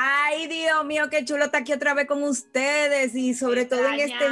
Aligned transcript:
Ay, 0.00 0.46
Dios 0.46 0.84
mío, 0.84 1.10
qué 1.10 1.24
chulo 1.24 1.46
estar 1.46 1.62
aquí 1.62 1.72
otra 1.72 1.92
vez 1.92 2.06
con 2.06 2.22
ustedes 2.22 3.14
y 3.16 3.34
sobre 3.34 3.64
todo 3.64 3.84
en 3.88 4.00
este. 4.00 4.26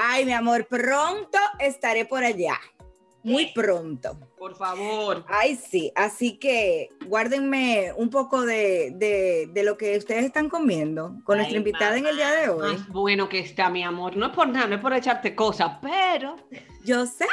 Ay, 0.00 0.24
mi 0.24 0.32
amor, 0.32 0.66
pronto 0.66 1.38
estaré 1.58 2.04
por 2.04 2.22
allá. 2.22 2.60
Muy 3.24 3.46
pronto. 3.54 4.18
Por 4.36 4.54
favor. 4.54 5.24
Ay, 5.28 5.56
sí. 5.56 5.90
Así 5.96 6.36
que 6.36 6.90
guárdenme 7.06 7.90
un 7.96 8.10
poco 8.10 8.42
de, 8.42 9.50
lo 9.64 9.78
que 9.78 9.96
ustedes 9.96 10.26
están 10.26 10.50
comiendo 10.50 11.16
con 11.24 11.38
nuestra 11.38 11.56
invitada 11.56 11.96
en 11.96 12.06
el 12.06 12.16
día 12.16 12.30
de 12.32 12.50
hoy. 12.50 12.74
Más 12.74 12.88
bueno 12.88 13.30
que 13.30 13.38
está, 13.38 13.70
mi 13.70 13.82
amor. 13.82 14.14
No 14.14 14.26
es 14.26 14.32
por 14.32 14.46
nada, 14.48 14.66
no 14.66 14.76
es 14.76 14.80
por 14.82 14.92
echarte 14.92 15.34
cosas, 15.34 15.78
pero. 15.80 16.36
Yo 16.84 17.06
sé, 17.06 17.24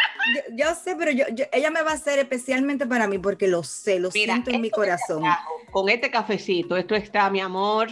yo, 0.54 0.74
sé, 0.76 0.96
pero 0.96 1.12
yo, 1.12 1.26
ella 1.52 1.70
me 1.72 1.82
va 1.82 1.92
a 1.92 1.96
hacer 1.96 2.20
especialmente 2.20 2.88
para 2.88 3.06
mí 3.06 3.18
porque 3.18 3.50
lo 3.50 3.64
sé, 3.64 4.00
lo 4.00 4.10
siento 4.10 4.50
en 4.50 4.62
mi 4.62 4.70
corazón. 4.70 5.24
Con 5.72 5.90
este 5.90 6.10
cafecito, 6.10 6.78
esto 6.78 6.96
está, 6.96 7.30
mi 7.30 7.42
amor. 7.42 7.90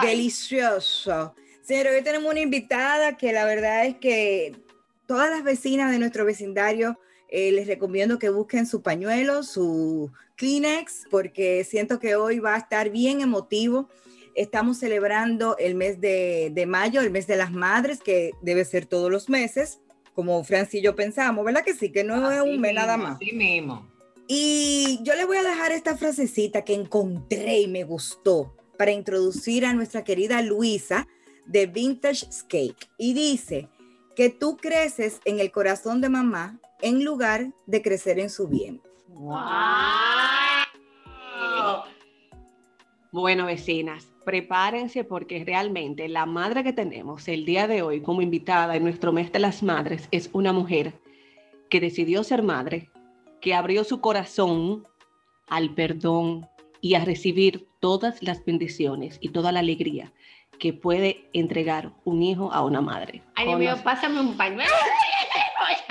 Delicioso. 0.00 1.34
Señor, 1.62 1.88
hoy 1.88 2.02
tenemos 2.04 2.30
una 2.30 2.38
invitada 2.38 3.16
que 3.16 3.32
la 3.32 3.44
verdad 3.44 3.86
es 3.86 3.96
que 3.96 4.54
todas 5.06 5.30
las 5.30 5.42
vecinas 5.42 5.90
de 5.90 5.98
nuestro 5.98 6.24
vecindario 6.24 6.96
eh, 7.30 7.52
les 7.52 7.68
recomiendo 7.68 8.18
que 8.18 8.28
busquen 8.28 8.66
su 8.66 8.82
pañuelo, 8.82 9.44
su 9.44 10.10
Kleenex, 10.36 11.04
porque 11.10 11.62
siento 11.62 12.00
que 12.00 12.16
hoy 12.16 12.40
va 12.40 12.56
a 12.56 12.58
estar 12.58 12.90
bien 12.90 13.20
emotivo. 13.20 13.88
Estamos 14.34 14.78
celebrando 14.78 15.56
el 15.58 15.76
mes 15.76 16.00
de, 16.00 16.64
mayo, 16.66 17.00
el 17.00 17.10
mes 17.10 17.28
de 17.28 17.36
las 17.36 17.52
madres, 17.52 18.00
que 18.00 18.32
debe 18.42 18.64
ser 18.64 18.86
todos 18.86 19.12
los 19.12 19.28
meses, 19.28 19.78
como 20.14 20.42
Francis 20.42 20.80
y 20.80 20.82
yo 20.82 20.96
pensamos, 20.96 21.44
¿verdad 21.44 21.64
que 21.64 21.74
sí? 21.74 21.92
Que 21.92 22.02
no 22.02 22.30
es 22.30 22.40
un 22.40 22.60
mes 22.60 22.74
nada 22.74 22.96
más. 22.96 23.18
Sí 23.20 23.32
mismo. 23.32 23.88
Y 24.26 24.98
yo 25.02 25.14
le 25.14 25.24
voy 25.24 25.36
a 25.36 25.42
dejar 25.42 25.72
esta 25.72 25.96
frasecita 25.96 26.64
que 26.64 26.74
encontré 26.74 27.60
y 27.60 27.68
me 27.68 27.84
gustó 27.84 28.56
para 28.76 28.90
introducir 28.90 29.64
a 29.64 29.72
nuestra 29.72 30.02
querida 30.02 30.42
Luisa 30.42 31.06
de 31.46 31.66
Vintage 31.66 32.26
Cake. 32.48 32.88
Y 32.98 33.14
dice 33.14 33.68
que 34.16 34.30
tú 34.30 34.56
creces 34.56 35.20
en 35.24 35.38
el 35.38 35.52
corazón 35.52 36.00
de 36.00 36.08
mamá 36.08 36.60
en 36.82 37.04
lugar 37.04 37.52
de 37.66 37.82
crecer 37.82 38.18
en 38.18 38.30
su 38.30 38.48
bien. 38.48 38.80
Bueno, 43.12 43.46
vecinas, 43.46 44.06
prepárense 44.24 45.02
porque 45.04 45.44
realmente 45.44 46.08
la 46.08 46.26
madre 46.26 46.62
que 46.62 46.72
tenemos 46.72 47.26
el 47.26 47.44
día 47.44 47.66
de 47.66 47.82
hoy 47.82 48.02
como 48.02 48.22
invitada 48.22 48.76
en 48.76 48.84
nuestro 48.84 49.12
mes 49.12 49.32
de 49.32 49.40
las 49.40 49.62
madres 49.62 50.08
es 50.12 50.30
una 50.32 50.52
mujer 50.52 50.94
que 51.68 51.80
decidió 51.80 52.22
ser 52.22 52.42
madre, 52.42 52.90
que 53.40 53.54
abrió 53.54 53.84
su 53.84 54.00
corazón 54.00 54.86
al 55.48 55.74
perdón 55.74 56.48
y 56.80 56.94
a 56.94 57.04
recibir 57.04 57.68
todas 57.80 58.22
las 58.22 58.44
bendiciones 58.44 59.18
y 59.20 59.30
toda 59.30 59.52
la 59.52 59.60
alegría 59.60 60.12
que 60.60 60.72
puede 60.72 61.24
entregar 61.32 61.92
un 62.04 62.22
hijo 62.22 62.52
a 62.52 62.62
una 62.64 62.80
madre. 62.80 63.22
Ay, 63.34 63.46
Dios 63.46 63.58
mío, 63.58 63.76
pásame 63.82 64.20
un 64.20 64.36
pañuelo. 64.36 64.70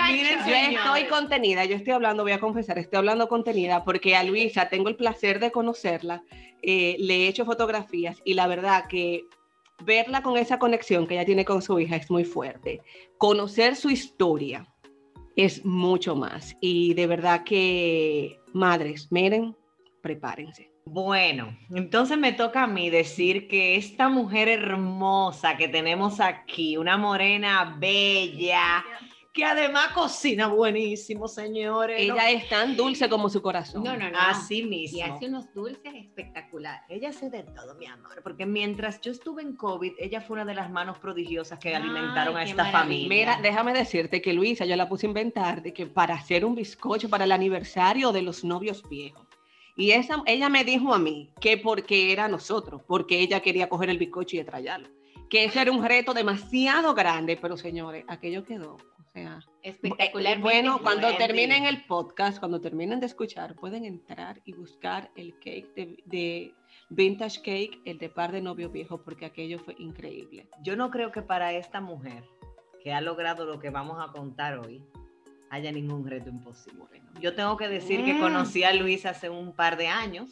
Miren, 0.08 0.38
yo 0.46 0.54
estoy 0.54 1.04
contenida, 1.04 1.64
yo 1.64 1.76
estoy 1.76 1.92
hablando, 1.92 2.22
voy 2.22 2.32
a 2.32 2.40
confesar, 2.40 2.78
estoy 2.78 2.98
hablando 2.98 3.28
contenida 3.28 3.84
porque 3.84 4.16
a 4.16 4.24
Luisa 4.24 4.68
tengo 4.68 4.88
el 4.88 4.96
placer 4.96 5.38
de 5.40 5.50
conocerla, 5.50 6.22
eh, 6.62 6.96
le 6.98 7.16
he 7.16 7.28
hecho 7.28 7.44
fotografías 7.44 8.20
y 8.24 8.34
la 8.34 8.46
verdad 8.46 8.86
que 8.88 9.24
verla 9.84 10.22
con 10.22 10.36
esa 10.36 10.58
conexión 10.58 11.06
que 11.06 11.14
ella 11.14 11.24
tiene 11.24 11.44
con 11.44 11.62
su 11.62 11.78
hija 11.78 11.96
es 11.96 12.10
muy 12.10 12.24
fuerte. 12.24 12.82
Conocer 13.18 13.76
su 13.76 13.90
historia 13.90 14.66
es 15.36 15.64
mucho 15.64 16.16
más 16.16 16.56
y 16.60 16.94
de 16.94 17.06
verdad 17.06 17.44
que, 17.44 18.40
madres, 18.52 19.08
miren, 19.10 19.56
prepárense. 20.02 20.70
Bueno, 20.84 21.56
entonces 21.72 22.18
me 22.18 22.32
toca 22.32 22.64
a 22.64 22.66
mí 22.66 22.90
decir 22.90 23.46
que 23.48 23.76
esta 23.76 24.08
mujer 24.08 24.48
hermosa 24.48 25.56
que 25.56 25.68
tenemos 25.68 26.20
aquí, 26.20 26.76
una 26.76 26.96
morena 26.96 27.76
bella, 27.78 28.84
que 29.32 29.44
además 29.44 29.92
cocina 29.92 30.48
buenísimo, 30.48 31.28
señores. 31.28 32.00
Ella 32.00 32.30
es 32.30 32.48
tan 32.48 32.76
dulce 32.76 33.08
como 33.08 33.28
su 33.28 33.40
corazón. 33.40 33.84
No, 33.84 33.96
no, 33.96 34.10
no. 34.10 34.18
Así 34.18 34.64
mismo. 34.64 34.98
Y 34.98 35.02
hace 35.02 35.26
unos 35.26 35.52
dulces 35.54 35.94
espectaculares. 35.94 36.82
Ella 36.88 37.10
hace 37.10 37.30
de 37.30 37.44
todo, 37.44 37.76
mi 37.76 37.86
amor, 37.86 38.20
porque 38.24 38.44
mientras 38.44 39.00
yo 39.00 39.12
estuve 39.12 39.42
en 39.42 39.54
COVID, 39.54 39.92
ella 39.98 40.20
fue 40.20 40.34
una 40.34 40.44
de 40.44 40.54
las 40.54 40.70
manos 40.70 40.98
prodigiosas 40.98 41.58
que 41.60 41.74
alimentaron 41.74 42.36
a 42.36 42.42
esta 42.42 42.66
familia. 42.66 43.08
Mira, 43.08 43.40
déjame 43.40 43.72
decirte 43.72 44.20
que 44.20 44.32
Luisa, 44.32 44.64
yo 44.64 44.74
la 44.74 44.88
puse 44.88 45.06
a 45.06 45.10
inventar 45.10 45.62
de 45.62 45.72
que 45.72 45.86
para 45.86 46.14
hacer 46.14 46.44
un 46.44 46.56
bizcocho 46.56 47.08
para 47.08 47.24
el 47.24 47.32
aniversario 47.32 48.10
de 48.10 48.22
los 48.22 48.42
novios 48.42 48.82
viejos. 48.88 49.26
Y 49.76 49.92
esa, 49.92 50.22
ella 50.26 50.48
me 50.48 50.64
dijo 50.64 50.92
a 50.92 50.98
mí 50.98 51.32
que 51.40 51.56
porque 51.56 52.12
era 52.12 52.26
nosotros, 52.26 52.82
porque 52.86 53.20
ella 53.20 53.40
quería 53.40 53.68
coger 53.68 53.90
el 53.90 53.98
bizcocho 53.98 54.36
y 54.36 54.44
traerlo. 54.44 54.88
Que 55.30 55.44
ese 55.44 55.62
era 55.62 55.70
un 55.70 55.84
reto 55.84 56.12
demasiado 56.12 56.92
grande, 56.92 57.38
pero 57.40 57.56
señores, 57.56 58.04
aquello 58.08 58.44
quedó 58.44 58.76
sea, 59.12 59.40
espectacular. 59.62 60.40
Bueno, 60.40 60.80
cuando 60.82 61.14
terminen 61.16 61.64
el 61.66 61.84
podcast, 61.84 62.38
cuando 62.38 62.60
terminen 62.60 63.00
de 63.00 63.06
escuchar, 63.06 63.54
pueden 63.56 63.84
entrar 63.84 64.40
y 64.44 64.52
buscar 64.52 65.10
el 65.16 65.34
cake 65.34 65.74
de, 66.06 66.54
Vintage 66.88 67.40
Cake, 67.42 67.80
el 67.84 67.98
de 67.98 68.08
par 68.08 68.32
de 68.32 68.40
novio 68.40 68.70
viejo, 68.70 69.02
porque 69.02 69.26
aquello 69.26 69.58
fue 69.58 69.76
increíble. 69.78 70.48
Yo 70.62 70.76
no 70.76 70.90
creo 70.90 71.12
que 71.12 71.22
para 71.22 71.52
esta 71.52 71.80
mujer 71.80 72.24
que 72.82 72.92
ha 72.92 73.00
logrado 73.00 73.44
lo 73.44 73.60
que 73.60 73.70
vamos 73.70 73.98
a 74.00 74.10
contar 74.12 74.58
hoy, 74.58 74.82
haya 75.50 75.70
ningún 75.70 76.06
reto 76.06 76.30
imposible. 76.30 77.02
Yo 77.20 77.34
tengo 77.34 77.56
que 77.56 77.68
decir 77.68 78.04
que 78.04 78.14
mm. 78.14 78.20
conocí 78.20 78.64
a 78.64 78.72
Luisa 78.72 79.10
hace 79.10 79.28
un 79.28 79.52
par 79.52 79.76
de 79.76 79.88
años 79.88 80.30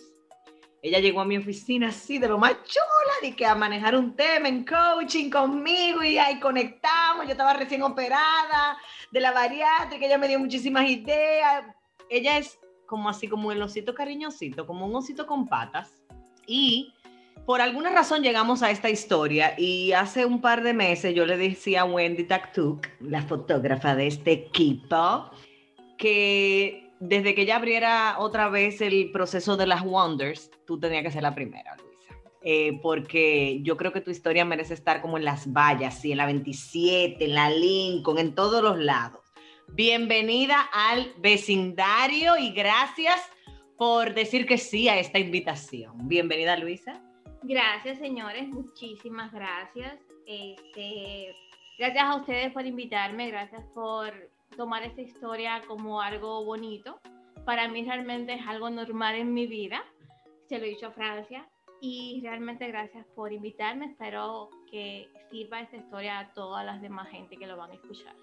ella 0.83 1.01
llegó 1.01 1.21
a 1.21 1.25
mi 1.25 1.37
oficina 1.37 1.89
así 1.89 2.19
de 2.19 2.29
lo 2.29 2.39
más 2.39 2.53
chula, 2.65 3.15
de 3.23 3.35
que 3.35 3.45
a 3.45 3.55
manejar 3.55 3.97
un 3.97 4.15
tema 4.15 4.49
en 4.49 4.65
coaching 4.65 5.31
conmigo 5.31 6.03
y 6.03 6.19
ahí 6.19 6.39
conectamos. 6.39 7.27
Yo 7.27 7.33
estaba 7.33 7.55
recién 7.55 7.83
operada 7.83 8.79
de 9.11 9.21
la 9.21 9.33
bariátrica, 9.33 10.07
ella 10.07 10.19
me 10.19 10.29
dio 10.29 10.39
muchísimas 10.39 10.89
ideas. 10.89 11.65
Ella 12.09 12.39
es 12.39 12.59
como 12.87 13.09
así, 13.09 13.29
como 13.29 13.51
el 13.53 13.61
osito 13.61 13.95
cariñosito, 13.95 14.67
como 14.67 14.87
un 14.87 14.95
osito 14.95 15.27
con 15.27 15.49
patas. 15.49 15.93
Y 16.47 16.95
por 17.45 17.61
alguna 17.61 17.91
razón 17.91 18.23
llegamos 18.23 18.63
a 18.63 18.71
esta 18.71 18.89
historia 18.89 19.55
y 19.59 19.93
hace 19.93 20.25
un 20.25 20.41
par 20.41 20.63
de 20.63 20.75
meses 20.75 21.15
yo 21.15 21.27
le 21.27 21.37
decía 21.37 21.83
a 21.83 21.85
Wendy 21.85 22.25
Taktuk, 22.25 22.87
la 23.01 23.23
fotógrafa 23.23 23.97
de 23.97 24.07
este 24.07 24.33
equipo, 24.33 25.31
que 25.97 26.88
desde 27.01 27.35
que 27.35 27.43
ella 27.43 27.57
abriera 27.57 28.17
otra 28.19 28.49
vez 28.49 28.81
el 28.81 29.11
proceso 29.11 29.57
de 29.57 29.67
las 29.67 29.85
Wonders, 29.85 30.51
tú 30.67 30.79
tenías 30.79 31.03
que 31.03 31.11
ser 31.11 31.23
la 31.23 31.35
primera, 31.35 31.77
Luisa. 31.77 32.15
Eh, 32.43 32.79
porque 32.83 33.61
yo 33.63 33.77
creo 33.77 33.93
que 33.93 34.01
tu 34.01 34.11
historia 34.11 34.45
merece 34.45 34.75
estar 34.75 35.01
como 35.01 35.17
en 35.17 35.25
las 35.25 35.53
vallas, 35.53 36.01
sí, 36.01 36.13
en 36.13 36.19
la 36.19 36.27
27, 36.27 37.25
en 37.25 37.35
la 37.35 37.51
Lincoln, 37.51 38.19
en 38.19 38.35
todos 38.35 38.63
los 38.63 38.79
lados. 38.79 39.21
Bienvenida 39.69 40.69
al 40.73 41.13
vecindario 41.19 42.37
y 42.39 42.51
gracias 42.51 43.21
por 43.77 44.15
decir 44.15 44.47
que 44.47 44.59
sí 44.59 44.89
a 44.89 44.99
esta 44.99 45.19
invitación. 45.19 46.09
Bienvenida, 46.09 46.57
Luisa. 46.57 47.01
Gracias, 47.43 47.99
señores, 47.99 48.49
muchísimas 48.49 49.33
gracias. 49.33 49.99
Este, 50.27 51.35
gracias 51.79 52.05
a 52.05 52.17
ustedes 52.17 52.53
por 52.53 52.67
invitarme, 52.67 53.29
gracias 53.29 53.63
por 53.75 54.13
tomar 54.57 54.83
esta 54.83 55.01
historia 55.01 55.63
como 55.67 56.01
algo 56.01 56.45
bonito. 56.45 57.01
Para 57.45 57.69
mí 57.69 57.85
realmente 57.85 58.35
es 58.35 58.47
algo 58.47 58.71
normal 58.71 59.15
en 59.15 59.33
mi 59.33 59.47
vida, 59.47 59.85
se 60.49 60.59
lo 60.59 60.65
he 60.65 60.71
dicho 60.71 60.89
a 60.89 60.93
Francia, 60.93 61.49
y 61.81 62.21
realmente 62.23 62.67
gracias 62.69 63.07
por 63.15 63.33
invitarme. 63.33 63.87
Espero 63.87 64.51
que 64.71 65.09
sirva 65.31 65.61
esta 65.61 65.77
historia 65.77 66.19
a 66.19 66.33
todas 66.33 66.65
las 66.65 66.81
demás 66.81 67.09
gente 67.09 67.37
que 67.37 67.47
lo 67.47 67.57
van 67.57 67.71
a 67.71 67.75
escuchar. 67.75 68.15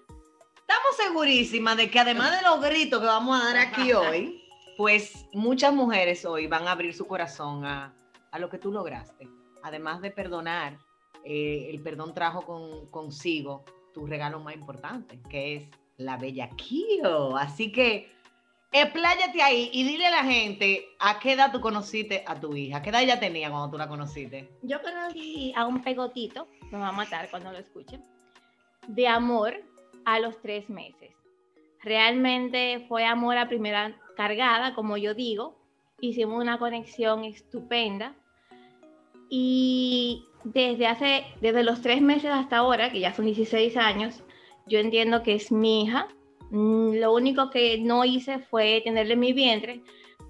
Estamos 0.56 0.96
segurísimas 0.96 1.76
de 1.76 1.90
que 1.90 1.98
además 1.98 2.32
de 2.32 2.42
los 2.42 2.60
gritos 2.60 3.00
que 3.00 3.06
vamos 3.06 3.40
a 3.40 3.44
dar 3.44 3.56
aquí 3.56 3.92
hoy, 3.92 4.42
pues 4.76 5.26
muchas 5.32 5.72
mujeres 5.72 6.24
hoy 6.24 6.46
van 6.46 6.68
a 6.68 6.72
abrir 6.72 6.92
su 6.92 7.06
corazón 7.06 7.64
a, 7.64 7.94
a 8.30 8.38
lo 8.38 8.50
que 8.50 8.58
tú 8.58 8.72
lograste. 8.72 9.28
Además 9.62 10.00
de 10.00 10.10
perdonar, 10.10 10.76
eh, 11.24 11.70
el 11.70 11.80
perdón 11.80 12.14
trajo 12.14 12.42
con, 12.42 12.86
consigo 12.86 13.64
tu 13.92 14.06
regalo 14.06 14.38
más 14.38 14.54
importante, 14.54 15.18
que 15.28 15.56
es 15.56 15.68
la 15.98 16.16
bella 16.16 16.50
Kio. 16.56 17.36
Así 17.36 17.72
que 17.72 18.10
expláyate 18.72 19.42
ahí 19.42 19.70
y 19.72 19.84
dile 19.84 20.06
a 20.06 20.10
la 20.10 20.24
gente 20.24 20.84
a 20.98 21.18
qué 21.18 21.32
edad 21.32 21.52
tú 21.52 21.60
conociste 21.60 22.24
a 22.26 22.38
tu 22.38 22.54
hija. 22.54 22.82
¿Qué 22.82 22.90
edad 22.90 23.02
ella 23.02 23.20
tenía 23.20 23.50
cuando 23.50 23.70
tú 23.70 23.78
la 23.78 23.88
conociste? 23.88 24.50
Yo 24.62 24.80
conocí 24.82 25.52
a 25.56 25.66
un 25.66 25.82
pegotito, 25.82 26.48
me 26.70 26.78
va 26.78 26.88
a 26.88 26.92
matar 26.92 27.30
cuando 27.30 27.52
lo 27.52 27.58
escuchen, 27.58 28.02
de 28.88 29.08
amor 29.08 29.62
a 30.04 30.20
los 30.20 30.40
tres 30.40 30.68
meses. 30.68 31.12
Realmente 31.82 32.84
fue 32.88 33.04
amor 33.04 33.38
a 33.38 33.48
primera 33.48 33.96
cargada, 34.16 34.74
como 34.74 34.96
yo 34.96 35.14
digo. 35.14 35.56
Hicimos 36.00 36.40
una 36.40 36.58
conexión 36.58 37.24
estupenda. 37.24 38.14
Y 39.28 40.24
desde 40.44 40.86
hace, 40.86 41.24
desde 41.40 41.64
los 41.64 41.82
tres 41.82 42.00
meses 42.00 42.30
hasta 42.30 42.58
ahora, 42.58 42.90
que 42.90 43.00
ya 43.00 43.12
son 43.12 43.26
16 43.26 43.76
años, 43.76 44.22
yo 44.66 44.78
entiendo 44.78 45.22
que 45.22 45.34
es 45.34 45.50
mi 45.50 45.84
hija. 45.84 46.08
Mm, 46.50 46.96
lo 46.96 47.14
único 47.14 47.50
que 47.50 47.78
no 47.78 48.04
hice 48.04 48.38
fue 48.38 48.80
tenerle 48.84 49.16
mi 49.16 49.32
vientre, 49.32 49.82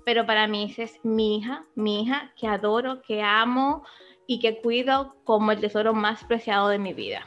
pero 0.04 0.24
para 0.24 0.46
mí 0.46 0.72
es 0.76 1.00
mi 1.02 1.38
hija, 1.38 1.64
mi 1.74 2.02
hija 2.02 2.32
que 2.36 2.46
adoro, 2.46 3.02
que 3.02 3.22
amo 3.22 3.84
y 4.26 4.40
que 4.40 4.60
cuido 4.60 5.16
como 5.24 5.52
el 5.52 5.60
tesoro 5.60 5.94
más 5.94 6.24
preciado 6.24 6.68
de 6.68 6.78
mi 6.78 6.94
vida. 6.94 7.24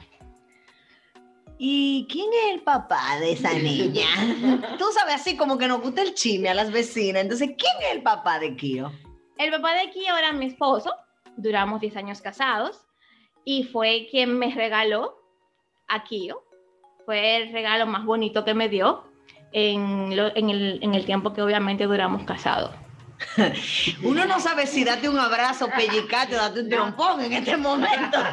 ¿Y 1.62 2.08
quién 2.10 2.30
es 2.32 2.54
el 2.54 2.62
papá 2.62 3.20
de 3.20 3.34
esa 3.34 3.54
niña? 3.54 4.08
Tú 4.80 4.86
sabes, 4.94 5.16
así 5.16 5.36
como 5.36 5.58
que 5.58 5.68
nos 5.68 5.82
gusta 5.82 6.02
el 6.02 6.14
chisme 6.14 6.48
a 6.48 6.54
las 6.54 6.72
vecinas. 6.72 7.24
Entonces, 7.24 7.50
¿quién 7.58 7.74
es 7.82 7.96
el 7.96 8.02
papá 8.02 8.40
de 8.40 8.56
Kio? 8.56 8.94
El 9.38 9.52
papá 9.52 9.74
de 9.74 9.92
Kio 9.92 10.16
era 10.16 10.32
mi 10.32 10.46
esposo. 10.46 10.94
Duramos 11.36 11.82
10 11.82 11.98
años 11.98 12.22
casados 12.22 12.86
y 13.44 13.66
fue 13.66 14.08
quien 14.10 14.40
me 14.40 14.56
regaló 14.56 15.18
a 15.90 16.06
Kio. 16.06 16.44
Fue 17.10 17.38
el 17.38 17.52
regalo 17.52 17.88
más 17.88 18.06
bonito 18.06 18.46
que 18.46 18.54
me 18.54 18.70
dio 18.70 19.04
en, 19.52 20.12
en, 20.36 20.50
el, 20.52 20.78
en 20.84 20.94
el 20.94 21.06
tiempo 21.08 21.34
que 21.34 21.42
obviamente 21.42 21.86
duramos 21.86 22.22
casados. 22.22 22.70
Uno 24.04 24.26
no 24.26 24.40
sabe 24.40 24.68
si 24.68 24.84
date 24.84 25.10
un 25.10 25.18
abrazo, 25.18 25.68
pellizcate 25.76 26.36
o 26.36 26.38
date 26.38 26.60
un 26.60 26.70
trompón 26.70 27.22
en 27.22 27.34
este 27.34 27.58
momento. 27.58 28.20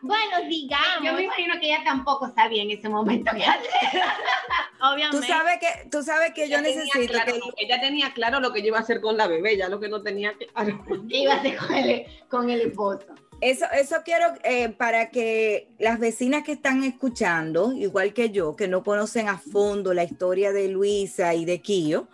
Bueno, 0.00 0.48
digamos. 0.48 1.04
Yo 1.04 1.12
me 1.12 1.24
imagino 1.24 1.54
que 1.60 1.66
ella 1.66 1.82
tampoco 1.84 2.32
sabía 2.32 2.62
en 2.62 2.70
ese 2.70 2.88
momento 2.88 3.32
qué 3.36 3.44
hacer. 3.44 4.02
Obviamente. 4.80 5.18
Tú 5.18 5.22
sabes 5.24 5.58
que, 5.58 5.88
tú 5.90 6.02
sabes 6.04 6.32
que 6.32 6.48
yo 6.48 6.62
necesito 6.62 7.12
claro, 7.12 7.32
que... 7.34 7.64
Ella 7.64 7.80
tenía 7.80 8.12
claro 8.14 8.38
lo 8.38 8.52
que 8.52 8.60
yo 8.62 8.68
iba 8.68 8.78
a 8.78 8.82
hacer 8.82 9.00
con 9.00 9.16
la 9.16 9.26
bebé, 9.26 9.56
ya 9.56 9.68
lo 9.68 9.80
que 9.80 9.88
no 9.88 10.00
tenía 10.00 10.32
claro. 10.34 10.82
¿Qué 11.10 11.18
iba 11.18 11.34
a 11.34 11.36
hacer 11.38 11.56
con 11.58 11.74
el, 11.74 12.06
con 12.30 12.48
el 12.48 12.60
esposo? 12.60 13.06
Eso, 13.40 13.66
eso 13.72 13.96
quiero 14.04 14.34
eh, 14.42 14.68
para 14.70 15.10
que 15.10 15.68
las 15.78 16.00
vecinas 16.00 16.42
que 16.42 16.52
están 16.52 16.82
escuchando, 16.82 17.72
igual 17.72 18.12
que 18.12 18.30
yo, 18.30 18.56
que 18.56 18.66
no 18.66 18.82
conocen 18.82 19.28
a 19.28 19.38
fondo 19.38 19.94
la 19.94 20.02
historia 20.02 20.52
de 20.52 20.68
Luisa 20.68 21.34
y 21.34 21.44
de 21.44 21.60
Kio, 21.60 22.08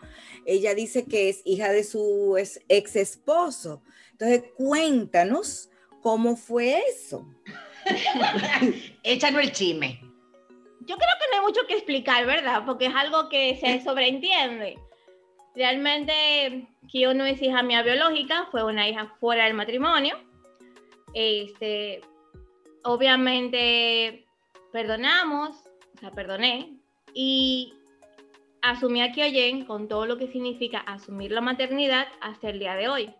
ella 0.44 0.74
dice 0.74 1.06
que 1.06 1.30
es 1.30 1.40
hija 1.46 1.70
de 1.70 1.82
su 1.82 2.36
ex 2.36 2.96
esposo. 2.96 3.82
Entonces, 4.12 4.44
cuéntanos 4.54 5.70
cómo 6.02 6.36
fue 6.36 6.82
eso. 6.90 7.26
Échanos 9.02 9.42
el 9.42 9.52
chisme. 9.52 10.00
Yo 10.80 10.96
creo 10.96 11.14
que 11.18 11.30
no 11.30 11.38
hay 11.38 11.46
mucho 11.46 11.66
que 11.66 11.74
explicar, 11.74 12.26
¿verdad? 12.26 12.64
Porque 12.66 12.86
es 12.86 12.94
algo 12.94 13.30
que 13.30 13.56
se 13.56 13.80
sobreentiende. 13.84 14.78
Realmente, 15.54 16.68
Kio 16.88 17.14
no 17.14 17.24
es 17.24 17.40
hija 17.40 17.62
mía 17.62 17.82
biológica, 17.82 18.48
fue 18.50 18.64
una 18.64 18.86
hija 18.86 19.16
fuera 19.20 19.44
del 19.44 19.54
matrimonio. 19.54 20.16
Este, 21.14 22.00
obviamente, 22.82 24.26
perdonamos, 24.72 25.56
o 25.96 26.00
sea, 26.00 26.10
perdoné, 26.10 26.76
y 27.14 27.74
asumí 28.62 29.02
a 29.02 29.12
Kioyen 29.12 29.64
con 29.64 29.88
todo 29.88 30.06
lo 30.06 30.18
que 30.18 30.26
significa 30.28 30.80
asumir 30.80 31.30
la 31.30 31.40
maternidad 31.40 32.08
hasta 32.20 32.50
el 32.50 32.58
día 32.58 32.74
de 32.74 32.88
hoy. 32.88 33.14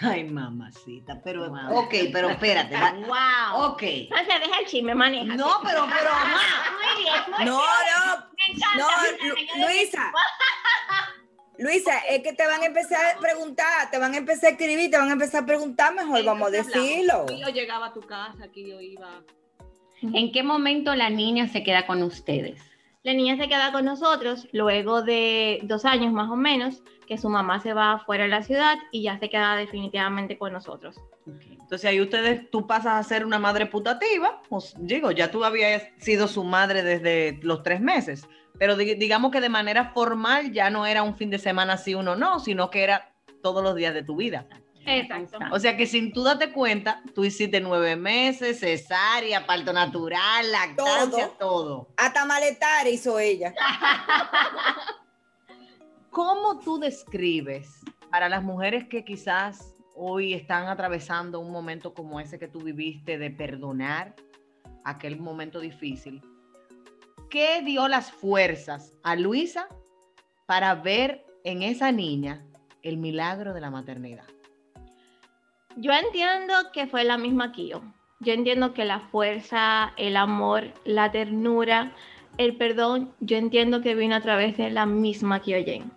Ay, 0.00 0.24
mamacita, 0.24 1.20
pero, 1.22 1.46
ok, 1.70 1.94
pero 2.12 2.30
espérate. 2.30 2.76
wow. 3.06 3.70
Ok. 3.70 3.82
O 4.10 4.24
sea, 4.24 4.40
deja 4.40 4.58
el 4.60 4.66
chisme, 4.66 4.94
maneja. 4.94 5.36
No, 5.36 5.60
pero, 5.62 5.86
pero, 5.88 6.10
mamá. 6.10 6.40
Muy 6.82 7.04
bien, 7.04 7.14
muy 7.36 7.44
No, 7.44 7.58
no, 7.58 8.78
no, 8.78 9.66
Luisa. 9.66 10.12
Luisa, 11.64 11.92
es 12.10 12.22
que 12.22 12.34
te 12.34 12.46
van 12.46 12.60
a 12.60 12.66
empezar 12.66 13.16
a 13.16 13.18
preguntar, 13.18 13.90
te 13.90 13.98
van 13.98 14.12
a 14.12 14.18
empezar 14.18 14.48
a 14.48 14.52
escribir, 14.52 14.90
te 14.90 14.98
van 14.98 15.08
a 15.08 15.12
empezar 15.12 15.44
a 15.44 15.46
preguntar, 15.46 15.94
mejor 15.94 16.22
vamos 16.22 16.48
a 16.48 16.50
decirlo. 16.50 17.24
Yo 17.40 17.48
llegaba 17.48 17.86
a 17.86 17.92
tu 17.94 18.02
casa, 18.02 18.44
aquí 18.44 18.68
yo 18.68 18.82
iba. 18.82 19.22
¿En 20.02 20.30
qué 20.30 20.42
momento 20.42 20.94
la 20.94 21.08
niña 21.08 21.48
se 21.48 21.62
queda 21.62 21.86
con 21.86 22.02
ustedes? 22.02 22.60
La 23.02 23.14
niña 23.14 23.38
se 23.38 23.48
queda 23.48 23.72
con 23.72 23.86
nosotros 23.86 24.46
luego 24.52 25.00
de 25.00 25.60
dos 25.62 25.86
años 25.86 26.12
más 26.12 26.30
o 26.30 26.36
menos, 26.36 26.82
que 27.06 27.16
su 27.16 27.30
mamá 27.30 27.60
se 27.60 27.72
va 27.72 27.98
fuera 28.04 28.24
de 28.24 28.30
la 28.30 28.42
ciudad 28.42 28.76
y 28.92 29.04
ya 29.04 29.18
se 29.18 29.30
queda 29.30 29.56
definitivamente 29.56 30.36
con 30.36 30.52
nosotros. 30.52 31.00
Entonces 31.26 31.86
ahí 31.86 31.98
ustedes, 31.98 32.50
tú 32.50 32.66
pasas 32.66 32.92
a 32.92 33.08
ser 33.08 33.24
una 33.24 33.38
madre 33.38 33.64
putativa, 33.64 34.42
pues 34.50 34.74
digo, 34.78 35.12
ya 35.12 35.30
tú 35.30 35.42
habías 35.44 35.84
sido 35.96 36.28
su 36.28 36.44
madre 36.44 36.82
desde 36.82 37.38
los 37.42 37.62
tres 37.62 37.80
meses, 37.80 38.28
pero 38.58 38.76
digamos 38.76 39.30
que 39.32 39.40
de 39.40 39.48
manera 39.48 39.92
formal 39.92 40.52
ya 40.52 40.70
no 40.70 40.86
era 40.86 41.02
un 41.02 41.16
fin 41.16 41.30
de 41.30 41.38
semana 41.38 41.76
sí 41.76 41.94
uno 41.94 42.16
no, 42.16 42.38
sino 42.38 42.70
que 42.70 42.84
era 42.84 43.12
todos 43.42 43.62
los 43.62 43.74
días 43.74 43.94
de 43.94 44.02
tu 44.02 44.16
vida. 44.16 44.46
Exacto. 44.86 45.38
O 45.50 45.58
sea 45.58 45.76
que 45.76 45.86
sin 45.86 46.12
tú 46.12 46.22
date 46.22 46.52
cuenta, 46.52 47.02
tú 47.14 47.24
hiciste 47.24 47.60
nueve 47.60 47.96
meses, 47.96 48.60
cesárea, 48.60 49.46
parto 49.46 49.72
natural, 49.72 50.52
lactancia, 50.52 51.28
todo. 51.38 51.64
todo. 51.64 51.88
Hasta 51.96 52.24
maletar 52.24 52.86
hizo 52.86 53.18
ella. 53.18 53.54
¿Cómo 56.10 56.60
tú 56.60 56.78
describes 56.78 57.80
para 58.10 58.28
las 58.28 58.42
mujeres 58.42 58.86
que 58.86 59.04
quizás 59.04 59.74
hoy 59.96 60.34
están 60.34 60.68
atravesando 60.68 61.40
un 61.40 61.50
momento 61.50 61.94
como 61.94 62.20
ese 62.20 62.38
que 62.38 62.46
tú 62.46 62.60
viviste 62.60 63.18
de 63.18 63.30
perdonar 63.30 64.14
aquel 64.84 65.18
momento 65.18 65.60
difícil? 65.60 66.22
¿Qué 67.30 67.62
dio 67.62 67.88
las 67.88 68.12
fuerzas 68.12 68.92
a 69.02 69.16
Luisa 69.16 69.68
para 70.46 70.74
ver 70.74 71.24
en 71.44 71.62
esa 71.62 71.90
niña 71.92 72.44
el 72.82 72.96
milagro 72.96 73.54
de 73.54 73.60
la 73.60 73.70
maternidad? 73.70 74.24
Yo 75.76 75.92
entiendo 75.92 76.54
que 76.72 76.86
fue 76.86 77.04
la 77.04 77.18
misma 77.18 77.52
Kio. 77.52 77.82
Yo 78.20 78.32
entiendo 78.32 78.72
que 78.74 78.84
la 78.84 79.00
fuerza, 79.00 79.92
el 79.96 80.16
amor, 80.16 80.72
la 80.84 81.10
ternura, 81.10 81.92
el 82.38 82.56
perdón, 82.56 83.12
yo 83.20 83.36
entiendo 83.36 83.80
que 83.80 83.94
vino 83.94 84.14
a 84.14 84.20
través 84.20 84.56
de 84.56 84.70
la 84.70 84.86
misma 84.86 85.40
Kyoyen. 85.40 85.90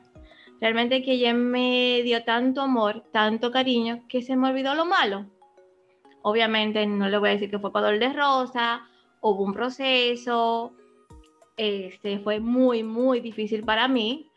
Realmente 0.59 1.03
Kyoyen 1.03 1.51
me 1.51 2.01
dio 2.03 2.23
tanto 2.23 2.61
amor, 2.61 3.03
tanto 3.11 3.51
cariño, 3.51 4.03
que 4.09 4.23
se 4.23 4.35
me 4.35 4.49
olvidó 4.49 4.73
lo 4.73 4.85
malo. 4.85 5.27
Obviamente 6.23 6.85
no 6.87 7.07
le 7.07 7.17
voy 7.19 7.29
a 7.29 7.33
decir 7.33 7.51
que 7.51 7.59
fue 7.59 7.71
color 7.71 7.99
de 7.99 8.11
rosa, 8.11 8.81
hubo 9.21 9.43
un 9.43 9.53
proceso, 9.53 10.73
este, 11.57 12.19
fue 12.19 12.39
muy, 12.39 12.83
muy 12.83 13.19
difícil 13.19 13.63
para 13.63 13.87
mí, 13.87 14.31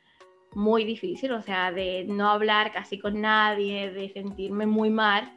muy 0.55 0.85
difícil, 0.85 1.33
o 1.33 1.43
sea, 1.43 1.71
de 1.71 2.05
no 2.09 2.29
hablar 2.29 2.73
casi 2.73 2.99
con 2.99 3.21
nadie, 3.21 3.91
de 3.91 4.13
sentirme 4.13 4.67
muy 4.67 4.91
mal, 4.91 5.33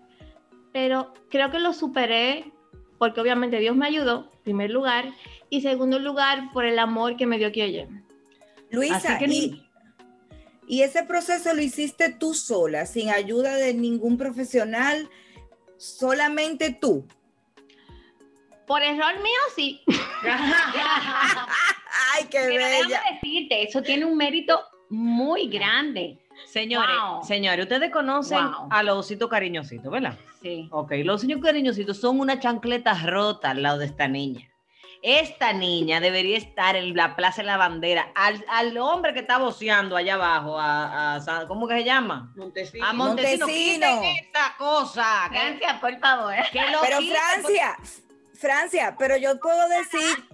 pero 0.71 1.13
creo 1.29 1.51
que 1.51 1.59
lo 1.59 1.73
superé 1.73 2.51
porque 2.97 3.19
obviamente 3.19 3.59
Dios 3.59 3.75
me 3.75 3.85
ayudó, 3.85 4.29
en 4.31 4.43
primer 4.43 4.71
lugar, 4.71 5.11
y 5.49 5.61
segundo 5.61 5.99
lugar, 5.99 6.51
por 6.53 6.63
el 6.63 6.79
amor 6.79 7.17
que 7.17 7.25
me 7.25 7.37
dio 7.37 7.51
Kioye. 7.51 7.89
Luisa, 8.69 9.19
y, 9.27 9.61
y 10.67 10.81
ese 10.83 11.03
proceso 11.03 11.53
lo 11.53 11.61
hiciste 11.61 12.13
tú 12.13 12.33
sola, 12.33 12.85
sin 12.85 13.09
ayuda 13.09 13.55
de 13.55 13.73
ningún 13.73 14.17
profesional, 14.17 15.09
solamente 15.77 16.75
tú. 16.79 17.05
Por 18.67 18.81
error 18.81 19.15
mío, 19.21 19.39
sí. 19.55 19.81
Ay, 22.15 22.25
qué 22.29 22.39
Pero 22.47 22.65
bella. 22.65 22.87
déjame 22.87 23.19
decirte, 23.21 23.63
eso 23.63 23.81
tiene 23.81 24.05
un 24.05 24.17
mérito 24.17 24.61
muy 24.89 25.47
grande. 25.47 26.19
Señores, 26.45 26.95
señores, 27.23 27.63
ustedes 27.65 27.91
conocen 27.91 28.39
a 28.69 28.83
los 28.83 28.97
ositos 28.97 29.29
cariñositos, 29.29 29.91
¿verdad? 29.91 30.17
Sí. 30.41 30.67
Ok, 30.71 30.93
los 31.03 31.23
ositos 31.23 31.41
cariñositos 31.41 31.99
son 31.99 32.19
una 32.19 32.39
chancleta 32.39 32.93
rota 33.05 33.51
al 33.51 33.61
lado 33.63 33.79
de 33.79 33.85
esta 33.85 34.07
niña. 34.07 34.49
Esta 35.03 35.51
niña 35.51 35.99
debería 35.99 36.37
estar 36.37 36.77
en 36.77 36.95
la 36.95 37.17
Plaza 37.17 37.41
de 37.41 37.47
la 37.47 37.57
Bandera. 37.57 38.13
Al, 38.15 38.77
hombre 38.77 39.13
que 39.13 39.19
está 39.19 39.37
boceando 39.37 39.97
allá 39.97 40.13
abajo, 40.13 40.55
a, 40.57 41.19
¿cómo 41.49 41.67
que 41.67 41.79
se 41.79 41.83
llama? 41.83 42.31
Montesino. 42.37 42.85
A 42.85 42.93
Montesino. 42.93 43.45
Montesino. 43.45 44.01
esa 44.01 44.55
cosa. 44.57 45.27
Francia, 45.27 45.77
por 45.81 45.99
favor. 45.99 46.33
Pero 46.53 46.79
Francia, 47.01 47.77
Francia, 48.43 48.95
pero 48.99 49.15
yo 49.15 49.39
puedo 49.39 49.69
decir. 49.69 50.25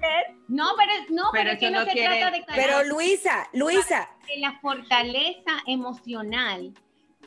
No, 0.48 0.70
pero 0.76 0.92
no, 1.12 1.30
pero, 1.32 1.52
es 1.52 1.60
que 1.60 1.70
no, 1.70 1.86
se 1.86 1.94
trata 1.94 2.32
de. 2.32 2.44
Pero 2.56 2.84
Luisa, 2.84 3.48
Luisa. 3.54 4.10
De 4.28 4.40
la 4.40 4.60
fortaleza 4.60 5.52
emocional 5.68 6.74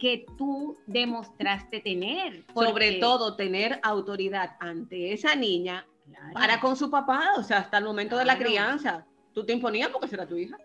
que 0.00 0.26
tú 0.36 0.76
demostraste 0.86 1.78
tener. 1.78 2.44
Sobre 2.52 2.94
todo 2.94 3.36
tener 3.36 3.78
autoridad 3.84 4.56
ante 4.58 5.12
esa 5.12 5.36
niña 5.36 5.86
para 6.34 6.58
con 6.58 6.76
su 6.76 6.90
papá, 6.90 7.34
o 7.36 7.44
sea, 7.44 7.58
hasta 7.58 7.78
el 7.78 7.84
momento 7.84 8.18
de 8.18 8.24
la 8.24 8.36
crianza. 8.36 9.06
¿Tú 9.32 9.46
te 9.46 9.52
imponías 9.52 9.88
porque 9.90 10.08
será 10.08 10.26
tu 10.26 10.36
hija? 10.36 10.58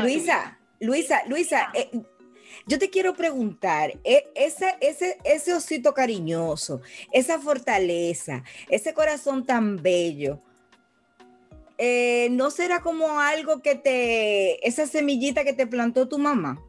Luisa, 0.00 0.58
Luisa, 0.80 1.22
Luisa, 1.26 1.70
eh, 1.74 1.90
yo 2.66 2.78
te 2.78 2.90
quiero 2.90 3.14
preguntar, 3.14 3.98
e, 4.04 4.30
ese, 4.34 4.76
ese, 4.80 5.18
ese 5.24 5.54
osito 5.54 5.94
cariñoso, 5.94 6.80
esa 7.12 7.38
fortaleza, 7.38 8.42
ese 8.68 8.94
corazón 8.94 9.44
tan 9.44 9.76
bello, 9.76 10.40
eh, 11.78 12.28
¿no 12.30 12.50
será 12.50 12.80
como 12.80 13.18
algo 13.18 13.60
que 13.60 13.74
te, 13.74 14.66
esa 14.66 14.86
semillita 14.86 15.44
que 15.44 15.52
te 15.52 15.66
plantó 15.66 16.08
tu 16.08 16.18
mamá? 16.18 16.60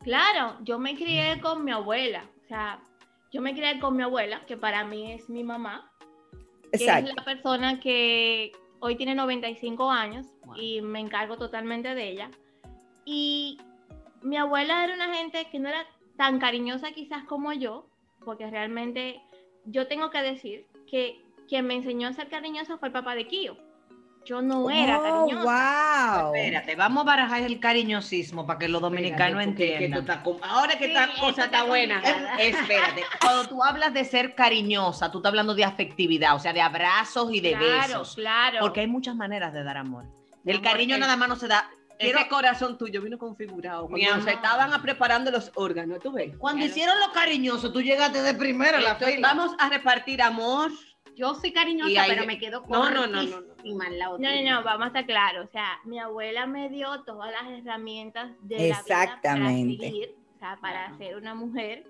Claro, 0.00 0.56
yo 0.62 0.78
me 0.78 0.96
crié 0.96 1.40
con 1.40 1.64
mi 1.64 1.70
abuela, 1.72 2.28
o 2.44 2.48
sea, 2.48 2.82
yo 3.30 3.40
me 3.40 3.54
crié 3.54 3.78
con 3.80 3.96
mi 3.96 4.02
abuela, 4.02 4.44
que 4.46 4.56
para 4.56 4.84
mí 4.84 5.12
es 5.12 5.28
mi 5.28 5.44
mamá, 5.44 5.92
que 6.72 6.84
es 6.84 7.14
la 7.14 7.24
persona 7.24 7.80
que 7.80 8.52
hoy 8.80 8.96
tiene 8.96 9.14
95 9.14 9.90
años 9.90 10.26
y 10.56 10.80
me 10.80 11.00
encargo 11.00 11.36
totalmente 11.36 11.94
de 11.94 12.10
ella. 12.10 12.30
Y 13.04 13.58
mi 14.22 14.36
abuela 14.36 14.84
era 14.84 14.94
una 14.94 15.14
gente 15.14 15.46
que 15.50 15.58
no 15.58 15.68
era 15.68 15.86
tan 16.16 16.38
cariñosa 16.38 16.92
quizás 16.92 17.24
como 17.24 17.52
yo, 17.52 17.86
porque 18.24 18.50
realmente 18.50 19.20
yo 19.64 19.86
tengo 19.88 20.10
que 20.10 20.22
decir 20.22 20.66
que 20.86 21.20
quien 21.48 21.66
me 21.66 21.74
enseñó 21.74 22.08
a 22.08 22.12
ser 22.12 22.28
cariñosa 22.28 22.78
fue 22.78 22.88
el 22.88 22.92
papá 22.92 23.14
de 23.14 23.26
Kio. 23.26 23.56
Yo 24.24 24.40
no 24.40 24.70
era 24.70 25.00
oh, 25.00 25.02
cariñosa. 25.02 26.22
Wow. 26.22 26.34
Espérate, 26.34 26.76
vamos 26.76 27.02
a 27.02 27.06
barajar 27.06 27.42
el 27.42 27.58
cariñosismo 27.58 28.46
para 28.46 28.58
que 28.58 28.68
los 28.68 28.80
dominicanos 28.80 29.42
entiendan. 29.42 30.06
ahora 30.42 30.78
que 30.78 30.86
esta 30.86 31.08
cosa 31.18 31.46
está 31.46 31.64
buena. 31.64 32.00
Espérate, 32.38 33.02
cuando 33.20 33.48
tú 33.48 33.64
hablas 33.64 33.92
de 33.92 34.04
ser 34.04 34.36
cariñosa, 34.36 35.10
tú 35.10 35.18
estás 35.18 35.30
hablando 35.30 35.54
de 35.54 35.64
afectividad, 35.64 36.36
o 36.36 36.38
sea, 36.38 36.52
de 36.52 36.60
abrazos 36.60 37.32
y 37.32 37.40
de 37.40 37.56
besos. 37.56 38.14
Claro, 38.14 38.58
Porque 38.60 38.80
hay 38.80 38.86
muchas 38.86 39.16
maneras 39.16 39.52
de 39.52 39.64
dar 39.64 39.76
amor. 39.76 40.04
El 40.44 40.60
cariño 40.60 40.98
nada 40.98 41.16
más 41.16 41.28
no 41.28 41.36
se 41.36 41.48
da. 41.48 41.68
Ese 42.02 42.28
corazón 42.28 42.78
tuyo 42.78 43.00
vino 43.00 43.18
configurado. 43.18 43.88
Cuando 43.88 44.22
se 44.22 44.32
estaban 44.32 44.82
preparando 44.82 45.30
los 45.30 45.50
órganos, 45.54 46.00
¿tú 46.00 46.12
ves? 46.12 46.36
Cuando 46.36 46.64
hicieron 46.64 46.98
lo 47.00 47.12
cariñoso, 47.12 47.72
tú 47.72 47.80
llegaste 47.80 48.22
de 48.22 48.34
primera 48.34 48.78
a 48.78 48.80
la 48.80 48.96
fila. 48.96 49.28
Vamos 49.28 49.54
a 49.58 49.68
repartir 49.68 50.22
amor, 50.22 50.70
yo 51.14 51.34
soy 51.34 51.52
cariñosa, 51.52 52.04
pero 52.08 52.26
me 52.26 52.38
quedo 52.38 52.62
con 52.62 52.72
no, 52.72 52.90
no, 52.90 53.06
no, 53.06 53.22
no, 53.22 53.40
no. 53.40 54.18
No, 54.18 54.42
no, 54.42 54.62
vamos 54.64 54.84
a 54.84 54.86
estar 54.88 55.06
claros. 55.06 55.48
O 55.48 55.52
sea, 55.52 55.78
mi 55.84 55.98
abuela 55.98 56.46
me 56.46 56.68
dio 56.68 57.02
todas 57.04 57.30
las 57.30 57.50
herramientas 57.50 58.32
de 58.40 58.70
la 58.70 58.82
vida 58.82 59.20
para 59.22 59.48
seguir, 59.48 60.16
o 60.34 60.38
sea, 60.38 60.58
para 60.60 60.96
ser 60.98 61.16
una 61.16 61.34
mujer. 61.34 61.84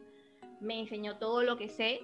Me 0.61 0.81
enseñó 0.81 1.19
todo 1.19 1.43
lo 1.43 1.57
que 1.57 1.69
sé. 1.69 2.01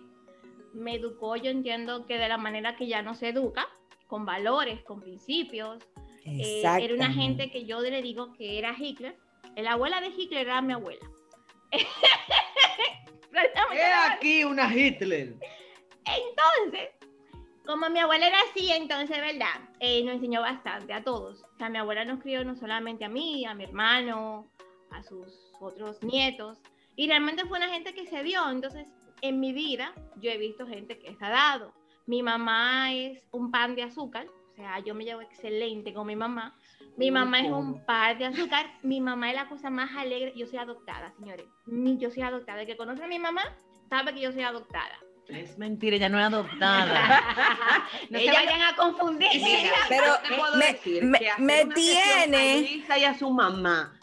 Me 0.72 0.96
educó, 0.96 1.36
yo 1.36 1.50
entiendo 1.50 2.06
que 2.06 2.18
de 2.18 2.28
la 2.28 2.38
manera 2.38 2.76
que 2.76 2.86
ya 2.86 3.02
no 3.02 3.14
se 3.14 3.28
educa, 3.28 3.66
con 4.06 4.24
valores, 4.24 4.82
con 4.82 5.00
principios. 5.00 5.78
Eh, 6.38 6.62
era 6.62 6.94
una 6.94 7.12
gente 7.12 7.50
que 7.50 7.64
yo 7.64 7.80
le 7.80 8.02
digo 8.02 8.32
que 8.34 8.58
era 8.58 8.74
Hitler. 8.78 9.16
La 9.56 9.72
abuela 9.72 10.00
de 10.00 10.08
Hitler 10.08 10.46
era 10.46 10.62
mi 10.62 10.72
abuela. 10.72 11.08
Es 13.72 13.92
aquí 14.10 14.42
una 14.42 14.74
Hitler. 14.74 15.34
Entonces, 16.04 16.88
como 17.66 17.90
mi 17.90 17.98
abuela 17.98 18.26
era 18.26 18.38
así, 18.50 18.72
entonces, 18.72 19.18
¿verdad? 19.20 19.68
Eh, 19.80 20.02
nos 20.02 20.14
enseñó 20.14 20.40
bastante 20.40 20.92
a 20.92 21.04
todos. 21.04 21.42
O 21.42 21.56
sea, 21.58 21.68
mi 21.68 21.78
abuela 21.78 22.04
nos 22.04 22.20
crió 22.20 22.42
no 22.44 22.56
solamente 22.56 23.04
a 23.04 23.08
mí, 23.08 23.44
a 23.44 23.54
mi 23.54 23.64
hermano, 23.64 24.50
a 24.90 25.02
sus 25.02 25.52
otros 25.60 26.02
nietos. 26.02 26.58
Y 26.96 27.08
realmente 27.08 27.44
fue 27.44 27.58
una 27.58 27.68
gente 27.68 27.92
que 27.94 28.06
se 28.06 28.22
dio. 28.22 28.48
Entonces, 28.50 28.88
en 29.20 29.38
mi 29.38 29.52
vida, 29.52 29.92
yo 30.16 30.30
he 30.30 30.38
visto 30.38 30.66
gente 30.66 30.98
que 30.98 31.08
está 31.08 31.28
dado. 31.28 31.74
Mi 32.06 32.22
mamá 32.22 32.92
es 32.94 33.22
un 33.32 33.50
pan 33.50 33.74
de 33.74 33.82
azúcar. 33.82 34.26
O 34.58 34.60
sea, 34.60 34.80
yo 34.80 34.92
me 34.92 35.04
llevo 35.04 35.20
excelente 35.20 35.94
con 35.94 36.04
mi 36.04 36.16
mamá. 36.16 36.52
Mi 36.96 37.12
mamá 37.12 37.38
es 37.38 37.48
un 37.48 37.84
pan 37.84 38.18
de 38.18 38.24
azúcar. 38.24 38.66
Mi 38.82 39.00
mamá 39.00 39.30
es 39.30 39.36
la 39.36 39.48
cosa 39.48 39.70
más 39.70 39.88
alegre. 39.96 40.32
Yo 40.34 40.48
soy 40.48 40.58
adoptada, 40.58 41.12
señores. 41.16 41.46
Yo 41.66 42.10
soy 42.10 42.24
adoptada. 42.24 42.62
El 42.62 42.66
que 42.66 42.76
conoce 42.76 43.04
a 43.04 43.06
mi 43.06 43.20
mamá 43.20 43.42
sabe 43.88 44.14
que 44.14 44.20
yo 44.20 44.32
soy 44.32 44.42
adoptada. 44.42 44.98
Es 45.28 45.58
mentira, 45.58 45.94
ella 45.94 46.08
no 46.08 46.18
es 46.18 46.26
adoptada. 46.26 47.22
no 48.10 48.18
se 48.18 48.26
vayan 48.26 48.62
a 48.62 48.74
confundir. 48.74 49.28
pero 49.88 50.14
me, 50.56 51.20
me, 51.38 51.74
tiene. 51.74 52.84
y 52.98 53.04
a 53.04 53.14
su 53.16 53.30
mamá. 53.30 53.96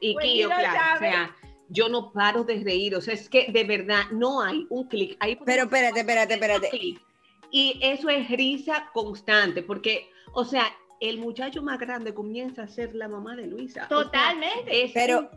Y 0.00 0.40
yo, 0.40 0.48
claro, 0.48 0.96
o 0.96 0.98
sea, 0.98 1.36
yo 1.68 1.88
no 1.88 2.10
paro 2.10 2.42
de 2.42 2.64
reír. 2.64 2.96
O 2.96 3.00
sea, 3.00 3.14
es 3.14 3.28
que 3.28 3.46
de 3.52 3.62
verdad 3.62 4.06
no 4.10 4.42
hay 4.42 4.66
un 4.70 4.88
clic. 4.88 5.16
Pero 5.44 5.62
espérate, 5.64 6.00
espérate, 6.00 6.34
espérate. 6.34 6.98
Y 7.56 7.78
eso 7.80 8.08
es 8.08 8.28
risa 8.30 8.90
constante, 8.92 9.62
porque, 9.62 10.10
o 10.32 10.44
sea, 10.44 10.64
el 10.98 11.18
muchacho 11.18 11.62
más 11.62 11.78
grande 11.78 12.12
comienza 12.12 12.64
a 12.64 12.66
ser 12.66 12.96
la 12.96 13.06
mamá 13.06 13.36
de 13.36 13.46
Luisa. 13.46 13.86
Totalmente. 13.86 14.90
pero, 14.92 15.30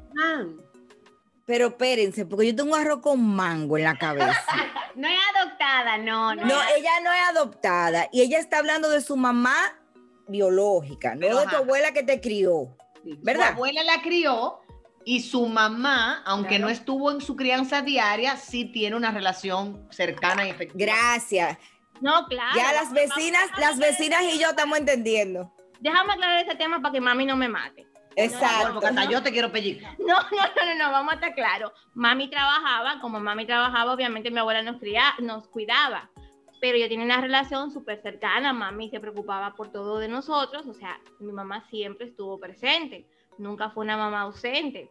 pero 1.46 1.68
espérense, 1.68 2.26
porque 2.26 2.48
yo 2.48 2.56
tengo 2.56 2.74
un 2.74 2.82
arroz 2.82 3.02
con 3.02 3.24
mango 3.24 3.78
en 3.78 3.84
la 3.84 4.00
cabeza. 4.00 4.34
no 4.96 5.08
es 5.08 5.20
adoptada, 5.36 6.00
no, 6.00 6.34
no. 6.34 6.44
No, 6.44 6.56
ella 6.76 6.90
no 7.04 7.14
es 7.14 7.22
adoptada. 7.30 8.10
Y 8.12 8.22
ella 8.22 8.40
está 8.40 8.58
hablando 8.58 8.90
de 8.90 9.02
su 9.02 9.16
mamá 9.16 9.80
biológica, 10.28 11.14
no 11.14 11.40
de 11.40 11.46
tu 11.46 11.56
abuela 11.56 11.92
que 11.92 12.02
te 12.02 12.20
crió. 12.20 12.76
¿Verdad? 13.04 13.50
Su 13.50 13.54
abuela 13.54 13.84
la 13.84 14.02
crió 14.02 14.62
y 15.06 15.22
su 15.22 15.46
mamá, 15.46 16.24
aunque 16.26 16.58
no 16.58 16.68
estuvo 16.68 17.12
en 17.12 17.22
su 17.22 17.36
crianza 17.36 17.84
diaria, 17.84 18.38
sí 18.38 18.66
tiene 18.66 18.96
una 18.96 19.12
relación 19.12 19.88
cercana 19.92 20.48
y 20.48 20.50
efectiva. 20.50 20.84
Gracias. 20.84 21.60
No, 22.02 22.26
claro. 22.28 22.56
Ya 22.56 22.74
las 22.74 22.92
vecinas, 22.94 23.50
las 23.58 23.78
vecinas 23.78 24.24
y 24.24 24.40
yo 24.40 24.50
estamos 24.50 24.78
entendiendo. 24.78 25.52
Déjame 25.80 26.14
aclarar 26.14 26.40
este 26.40 26.56
tema 26.56 26.82
para 26.82 26.92
que 26.92 27.02
mami 27.02 27.26
no 27.26 27.36
me 27.36 27.48
mate. 27.48 27.88
Exacto. 28.18 28.74
porque 28.74 28.88
hasta 28.88 29.06
yo 29.06 29.22
te 29.22 29.32
quiero 29.32 29.52
pellizcar. 29.52 29.96
No, 30.00 30.16
no, 30.16 30.66
no, 30.66 30.76
no, 30.76 30.92
vamos 30.92 31.12
a 31.14 31.16
estar 31.16 31.36
claros. 31.36 31.72
Mami 31.94 32.30
trabajaba, 32.30 33.00
como 33.00 33.20
mami 33.20 33.46
trabajaba, 33.46 33.94
obviamente 33.94 34.32
mi 34.32 34.40
abuela 34.40 34.64
nos, 34.64 34.80
cría, 34.80 35.14
nos 35.20 35.48
cuidaba, 35.48 36.10
pero 36.60 36.78
yo 36.78 36.90
tenía 36.90 37.06
una 37.06 37.22
relación 37.22 37.72
súper 37.72 38.02
cercana. 38.02 38.54
Mami 38.54 38.90
se 38.90 39.00
preocupaba 39.00 39.54
por 39.54 39.72
todo 39.72 40.00
de 40.00 40.08
nosotros, 40.08 40.66
o 40.66 40.74
sea, 40.74 41.00
mi 41.20 41.32
mamá 41.32 41.68
siempre 41.70 42.08
estuvo 42.08 42.40
presente, 42.40 43.08
nunca 43.38 43.70
fue 43.70 43.86
una 43.86 43.98
mamá 43.98 44.22
ausente. 44.22 44.90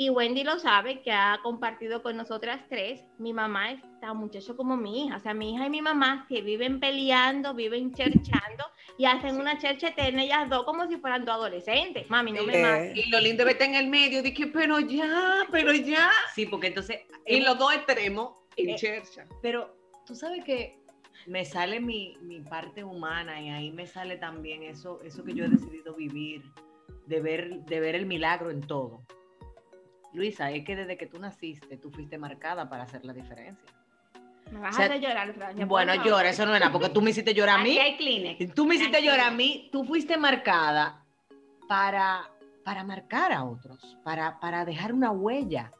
Y 0.00 0.10
Wendy 0.10 0.44
lo 0.44 0.60
sabe, 0.60 1.02
que 1.02 1.10
ha 1.10 1.40
compartido 1.42 2.04
con 2.04 2.16
nosotras 2.16 2.60
tres. 2.68 3.04
Mi 3.18 3.32
mamá 3.32 3.72
es 3.72 3.80
tan 4.00 4.16
muchacho 4.16 4.56
como 4.56 4.76
mi 4.76 5.04
hija. 5.06 5.16
O 5.16 5.18
sea, 5.18 5.34
mi 5.34 5.52
hija 5.52 5.66
y 5.66 5.70
mi 5.70 5.82
mamá 5.82 6.24
que 6.28 6.40
viven 6.40 6.78
peleando, 6.78 7.52
viven 7.52 7.92
cherchando 7.92 8.64
y 8.96 9.06
hacen 9.06 9.40
una 9.40 9.58
chercha 9.58 9.88
eterna 9.88 10.22
ellas 10.22 10.48
dos 10.48 10.64
como 10.64 10.86
si 10.86 10.98
fueran 10.98 11.24
dos 11.24 11.34
adolescentes. 11.34 12.08
Mami, 12.08 12.30
no 12.30 12.44
me 12.44 12.62
mates. 12.62 12.96
Y 12.96 13.10
lo 13.10 13.18
lindo 13.18 13.42
es 13.42 13.46
verte 13.48 13.64
en 13.64 13.74
el 13.74 13.88
medio, 13.88 14.22
dije, 14.22 14.46
pero 14.46 14.78
ya, 14.78 15.48
pero 15.50 15.72
ya. 15.72 16.10
Sí, 16.32 16.46
porque 16.46 16.68
entonces... 16.68 17.00
Y 17.26 17.40
los 17.40 17.58
dos 17.58 17.74
extremos 17.74 18.38
en 18.54 18.70
eh, 18.70 18.76
chercha. 18.76 19.26
Pero 19.42 19.76
tú 20.06 20.14
sabes 20.14 20.44
que 20.44 20.78
me 21.26 21.44
sale 21.44 21.80
mi, 21.80 22.16
mi, 22.20 22.40
parte 22.40 22.84
humana 22.84 23.42
y 23.42 23.48
ahí 23.48 23.72
me 23.72 23.88
sale 23.88 24.16
también 24.16 24.62
eso, 24.62 25.02
eso 25.02 25.24
que 25.24 25.34
yo 25.34 25.46
he 25.46 25.48
decidido 25.48 25.92
vivir, 25.96 26.44
de 27.06 27.20
ver, 27.20 27.64
de 27.64 27.80
ver 27.80 27.96
el 27.96 28.06
milagro 28.06 28.52
en 28.52 28.60
todo. 28.60 29.02
Luisa, 30.12 30.50
es 30.50 30.64
que 30.64 30.76
desde 30.76 30.96
que 30.96 31.06
tú 31.06 31.18
naciste, 31.18 31.76
tú 31.76 31.90
fuiste 31.90 32.18
marcada 32.18 32.68
para 32.68 32.84
hacer 32.84 33.04
la 33.04 33.12
diferencia. 33.12 33.68
Me 34.50 34.60
vas 34.60 34.78
a 34.78 34.84
hacer 34.84 35.00
llorar, 35.00 35.34
Bueno, 35.66 35.94
llora, 36.04 36.30
eso 36.30 36.46
no 36.46 36.54
era, 36.54 36.72
porque 36.72 36.88
tú 36.88 37.02
me 37.02 37.10
hiciste 37.10 37.34
llorar 37.34 37.60
a 37.60 37.62
mí. 37.62 37.78
Hay 37.78 38.48
tú 38.54 38.64
me 38.64 38.76
hiciste 38.76 39.02
llorar 39.02 39.28
a 39.28 39.30
mí, 39.30 39.68
tú 39.70 39.84
fuiste 39.84 40.16
marcada 40.16 41.04
para, 41.68 42.30
para 42.64 42.82
marcar 42.82 43.32
a 43.32 43.44
otros, 43.44 43.98
para, 44.04 44.40
para 44.40 44.64
dejar 44.64 44.94
una 44.94 45.10
huella. 45.10 45.72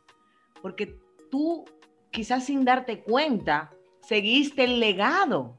Porque 0.60 0.98
tú, 1.30 1.64
quizás 2.10 2.44
sin 2.44 2.64
darte 2.64 3.02
cuenta, 3.02 3.72
seguiste 4.02 4.64
el 4.64 4.80
legado. 4.80 5.56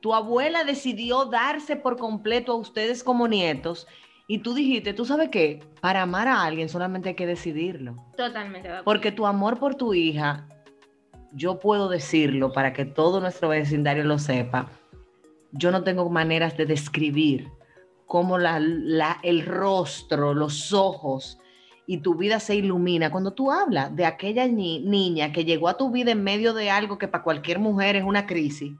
Tu 0.00 0.14
abuela 0.14 0.64
decidió 0.64 1.24
darse 1.26 1.76
por 1.76 1.96
completo 1.96 2.52
a 2.52 2.56
ustedes 2.56 3.02
como 3.02 3.28
nietos 3.28 3.86
Y 4.26 4.38
tú 4.38 4.54
dijiste, 4.54 4.94
¿tú 4.94 5.04
sabes 5.04 5.28
qué? 5.30 5.60
Para 5.80 6.02
amar 6.02 6.28
a 6.28 6.42
alguien 6.44 6.68
solamente 6.68 7.10
hay 7.10 7.14
que 7.14 7.26
decidirlo. 7.26 7.96
Totalmente. 8.16 8.68
Porque 8.84 9.12
tu 9.12 9.26
amor 9.26 9.58
por 9.58 9.74
tu 9.74 9.94
hija, 9.94 10.48
yo 11.32 11.58
puedo 11.58 11.88
decirlo 11.88 12.52
para 12.52 12.72
que 12.72 12.84
todo 12.84 13.20
nuestro 13.20 13.48
vecindario 13.48 14.04
lo 14.04 14.18
sepa. 14.18 14.70
Yo 15.52 15.70
no 15.70 15.82
tengo 15.82 16.08
maneras 16.08 16.56
de 16.56 16.66
describir 16.66 17.50
cómo 18.06 18.38
la, 18.38 18.58
el 19.22 19.46
rostro, 19.46 20.34
los 20.34 20.72
ojos 20.72 21.38
y 21.86 21.98
tu 21.98 22.14
vida 22.14 22.40
se 22.40 22.54
ilumina 22.54 23.10
cuando 23.10 23.32
tú 23.32 23.50
hablas 23.50 23.94
de 23.96 24.04
aquella 24.04 24.46
niña 24.46 25.32
que 25.32 25.44
llegó 25.44 25.68
a 25.68 25.76
tu 25.76 25.90
vida 25.90 26.12
en 26.12 26.22
medio 26.22 26.54
de 26.54 26.70
algo 26.70 26.98
que 26.98 27.08
para 27.08 27.24
cualquier 27.24 27.58
mujer 27.58 27.96
es 27.96 28.04
una 28.04 28.26
crisis. 28.26 28.72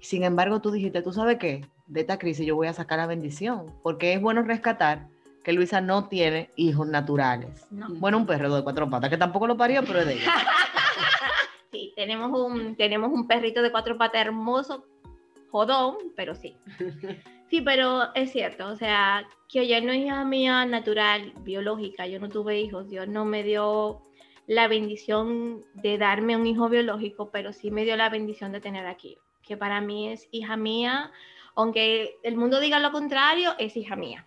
Sin 0.00 0.24
embargo, 0.24 0.60
tú 0.60 0.70
dijiste, 0.70 1.02
¿tú 1.02 1.12
sabes 1.12 1.38
qué? 1.38 1.66
De 1.92 2.00
esta 2.00 2.18
crisis 2.18 2.46
yo 2.46 2.56
voy 2.56 2.68
a 2.68 2.72
sacar 2.72 2.98
la 2.98 3.06
bendición, 3.06 3.66
porque 3.82 4.14
es 4.14 4.20
bueno 4.22 4.42
rescatar 4.42 5.08
que 5.44 5.52
Luisa 5.52 5.82
no 5.82 6.08
tiene 6.08 6.48
hijos 6.56 6.88
naturales. 6.88 7.66
Bueno, 7.70 8.16
un 8.16 8.24
perro 8.24 8.54
de 8.54 8.62
cuatro 8.62 8.88
patas, 8.88 9.10
que 9.10 9.18
tampoco 9.18 9.46
lo 9.46 9.58
parió, 9.58 9.84
pero 9.84 10.00
es 10.00 10.06
de 10.06 10.14
ella. 10.14 10.32
sí, 11.70 11.92
tenemos 11.94 12.30
un, 12.32 12.76
tenemos 12.76 13.12
un 13.12 13.26
perrito 13.26 13.60
de 13.60 13.70
cuatro 13.70 13.98
patas 13.98 14.22
hermoso, 14.22 14.86
jodón, 15.50 15.96
pero 16.16 16.34
sí. 16.34 16.56
Sí, 17.50 17.60
pero 17.60 18.14
es 18.14 18.32
cierto, 18.32 18.66
o 18.68 18.76
sea, 18.76 19.28
que 19.46 19.68
yo 19.68 19.78
no 19.82 19.92
es 19.92 19.98
hija 19.98 20.24
mía 20.24 20.64
natural, 20.64 21.34
biológica, 21.40 22.06
yo 22.06 22.18
no 22.18 22.30
tuve 22.30 22.58
hijos, 22.58 22.88
Dios 22.88 23.06
no 23.08 23.26
me 23.26 23.42
dio 23.42 24.00
la 24.46 24.68
bendición 24.68 25.62
de 25.74 25.98
darme 25.98 26.34
un 26.34 26.46
hijo 26.46 26.70
biológico, 26.70 27.30
pero 27.30 27.52
sí 27.52 27.70
me 27.70 27.84
dio 27.84 27.94
la 27.98 28.08
bendición 28.08 28.52
de 28.52 28.62
tener 28.62 28.86
aquí, 28.86 29.18
que 29.42 29.58
para 29.58 29.82
mí 29.82 30.08
es 30.08 30.30
hija 30.30 30.56
mía, 30.56 31.12
aunque 31.54 32.18
el 32.22 32.36
mundo 32.36 32.60
diga 32.60 32.78
lo 32.78 32.92
contrario, 32.92 33.54
es 33.58 33.76
hija 33.76 33.96
mía. 33.96 34.24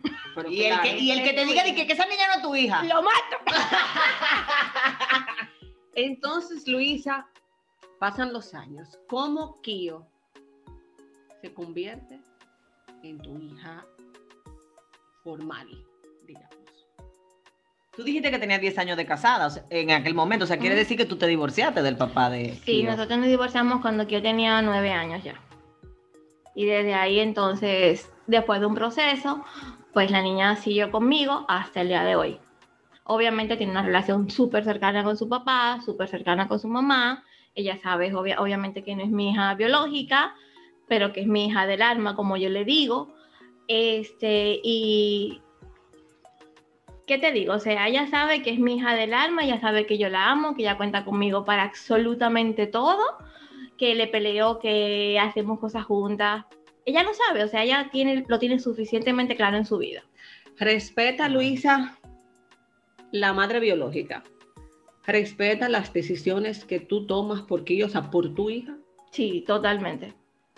y, 0.50 0.63
el 0.63 1.24
que, 1.24 1.34
te 1.34 1.46
diga 1.46 1.63
que, 1.63 1.88
que, 1.88 1.94
esa 1.94 2.05
niña 2.05 2.27
no 2.27 2.34
es 2.36 2.41
tu 2.41 2.55
hija. 2.55 2.84
Lo 2.84 3.01
mato. 3.01 3.38
Entonces, 5.96 6.67
Luisa, 6.67 7.27
pasan 8.00 8.34
los 8.34 8.53
años. 8.53 9.00
¿Cómo 9.08 9.62
Kio 9.62 10.05
se 11.41 11.53
convierte 11.53 12.20
en 13.03 13.20
tu 13.20 13.39
hija 13.39 13.86
formal, 15.24 15.67
digamos. 16.25 16.55
Tú 17.96 18.03
dijiste 18.03 18.29
que 18.29 18.39
tenías 18.39 18.60
10 18.60 18.77
años 18.77 18.98
de 18.98 19.05
casada 19.05 19.50
en 19.70 19.91
aquel 19.91 20.13
momento, 20.13 20.46
o 20.46 20.48
sea, 20.48 20.58
quiere 20.58 20.75
decir 20.75 20.98
que 20.98 21.05
tú 21.05 21.17
te 21.17 21.27
divorciaste 21.27 21.82
del 21.82 21.98
papá 21.98 22.29
de... 22.29 22.55
Sí, 22.65 22.84
nosotros 22.84 23.17
nos 23.17 23.27
divorciamos 23.27 23.82
cuando 23.82 24.03
yo 24.03 24.22
tenía 24.22 24.62
9 24.62 24.91
años 24.91 25.24
ya. 25.24 25.39
Y 26.56 26.66
desde 26.66 26.94
ahí 26.94 27.20
entonces, 27.20 28.12
después 28.28 28.60
de 28.62 28.66
un 28.66 28.76
proceso, 28.76 29.44
pues 29.94 30.10
la 30.10 30.22
niña 30.22 30.56
siguió 30.56 30.90
conmigo 30.90 31.46
hasta 31.48 31.82
el 31.82 31.90
día 31.90 32.04
de 32.04 32.16
hoy. 32.16 32.40
Obviamente 33.04 33.58
tiene 33.58 33.72
una 33.72 33.84
relación 33.84 34.30
súper 34.30 34.64
cercana 34.64 35.04
con 35.04 35.18
su 35.18 35.30
papá, 35.30 35.80
súper 35.86 36.08
cercana 36.08 36.48
con 36.48 36.60
su 36.60 36.68
mamá. 36.68 37.24
Ella 37.54 37.78
sabe 37.78 38.14
obviamente 38.16 38.84
que 38.84 38.96
no 38.96 39.04
es 39.04 39.10
mi 39.10 39.32
hija 39.32 39.54
biológica, 39.54 40.34
pero 40.88 41.14
que 41.14 41.22
es 41.22 41.28
mi 41.28 41.46
hija 41.48 41.68
del 41.68 41.82
alma, 41.82 42.16
como 42.16 42.38
yo 42.38 42.50
le 42.50 42.66
digo. 42.66 43.14
Este, 43.68 44.60
y 44.64 45.42
¿qué 47.06 47.18
te 47.18 47.32
digo? 47.32 47.54
O 47.54 47.60
sea, 47.60 47.88
ella 47.88 48.08
sabe 48.08 48.42
que 48.42 48.52
es 48.52 48.60
mi 48.60 48.76
hija 48.78 48.96
del 48.96 49.14
alma, 49.14 49.44
ella 49.44 49.60
sabe 49.60 49.86
que 49.86 49.98
yo 49.98 50.10
la 50.10 50.32
amo, 50.32 50.56
que 50.56 50.64
ella 50.64 50.78
cuenta 50.78 51.06
conmigo 51.06 51.46
para 51.46 51.64
absolutamente 51.64 52.68
todo, 52.68 53.04
que 53.77 53.96
le 53.96 54.08
peleo, 54.08 54.60
que 54.60 55.20
hacemos 55.20 55.60
cosas 55.60 55.86
juntas. 55.86 56.46
Ella 56.86 57.03
lo 57.03 57.13
sabe, 57.13 57.44
o 57.44 57.48
sea, 57.48 57.63
ella 57.63 57.89
tiene, 57.91 58.25
lo 58.27 58.39
tiene 58.39 58.60
suficientemente 58.60 59.36
claro 59.36 59.58
en 59.58 59.65
su 59.65 59.77
vida. 59.77 60.03
Respeta, 60.58 61.27
Luisa, 61.29 61.98
la 63.12 63.34
madre 63.34 63.60
biológica. 63.60 64.24
Respeta 65.05 65.70
las 65.70 65.94
decisiones 65.94 66.65
que 66.65 66.79
tú 66.79 67.05
tomas 67.05 67.41
por 67.41 67.63
ti, 67.63 67.82
o 67.84 67.89
sea, 67.89 68.10
por 68.10 68.34
tu 68.34 68.50
hija. 68.50 68.75
Sí, 69.12 69.44
totalmente. 69.46 70.13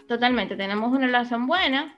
Totalmente, 0.08 0.56
tenemos 0.56 0.91
una 0.91 1.08
relación 1.08 1.47
buena. 1.47 1.97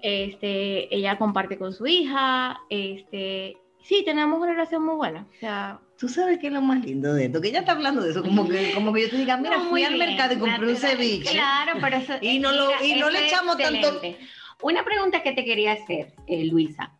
Este, 0.00 0.94
ella 0.94 1.18
comparte 1.18 1.58
con 1.58 1.72
su 1.72 1.86
hija, 1.86 2.60
este, 2.70 3.56
sí, 3.82 4.02
tenemos 4.04 4.40
una 4.40 4.52
relación 4.52 4.84
muy 4.84 4.96
buena. 4.96 5.26
O 5.30 5.38
sea, 5.38 5.80
tú 6.02 6.08
sabes 6.08 6.40
qué 6.40 6.48
es 6.48 6.52
lo 6.52 6.60
más 6.60 6.84
lindo 6.84 7.14
de 7.14 7.26
esto, 7.26 7.40
que 7.40 7.50
ella 7.50 7.60
está 7.60 7.70
hablando 7.70 8.02
de 8.02 8.10
eso, 8.10 8.24
como 8.24 8.48
que, 8.48 8.72
como 8.74 8.92
que 8.92 9.02
yo 9.02 9.10
te 9.10 9.18
diga, 9.18 9.36
mira, 9.36 9.60
fui 9.60 9.84
al 9.84 9.96
mercado 9.96 10.34
y 10.34 10.36
compré 10.36 10.70
un 10.70 10.76
ceviche. 10.76 11.30
Claro, 11.30 11.78
pero 11.80 11.96
eso, 11.96 12.14
y 12.20 12.40
no, 12.40 12.50
lo, 12.50 12.70
y 12.84 12.96
no 12.96 13.08
le 13.08 13.28
echamos 13.28 13.56
tanto. 13.56 14.00
Una 14.62 14.84
pregunta 14.84 15.22
que 15.22 15.30
te 15.30 15.44
quería 15.44 15.74
hacer, 15.74 16.12
eh, 16.26 16.44
Luisa. 16.46 16.92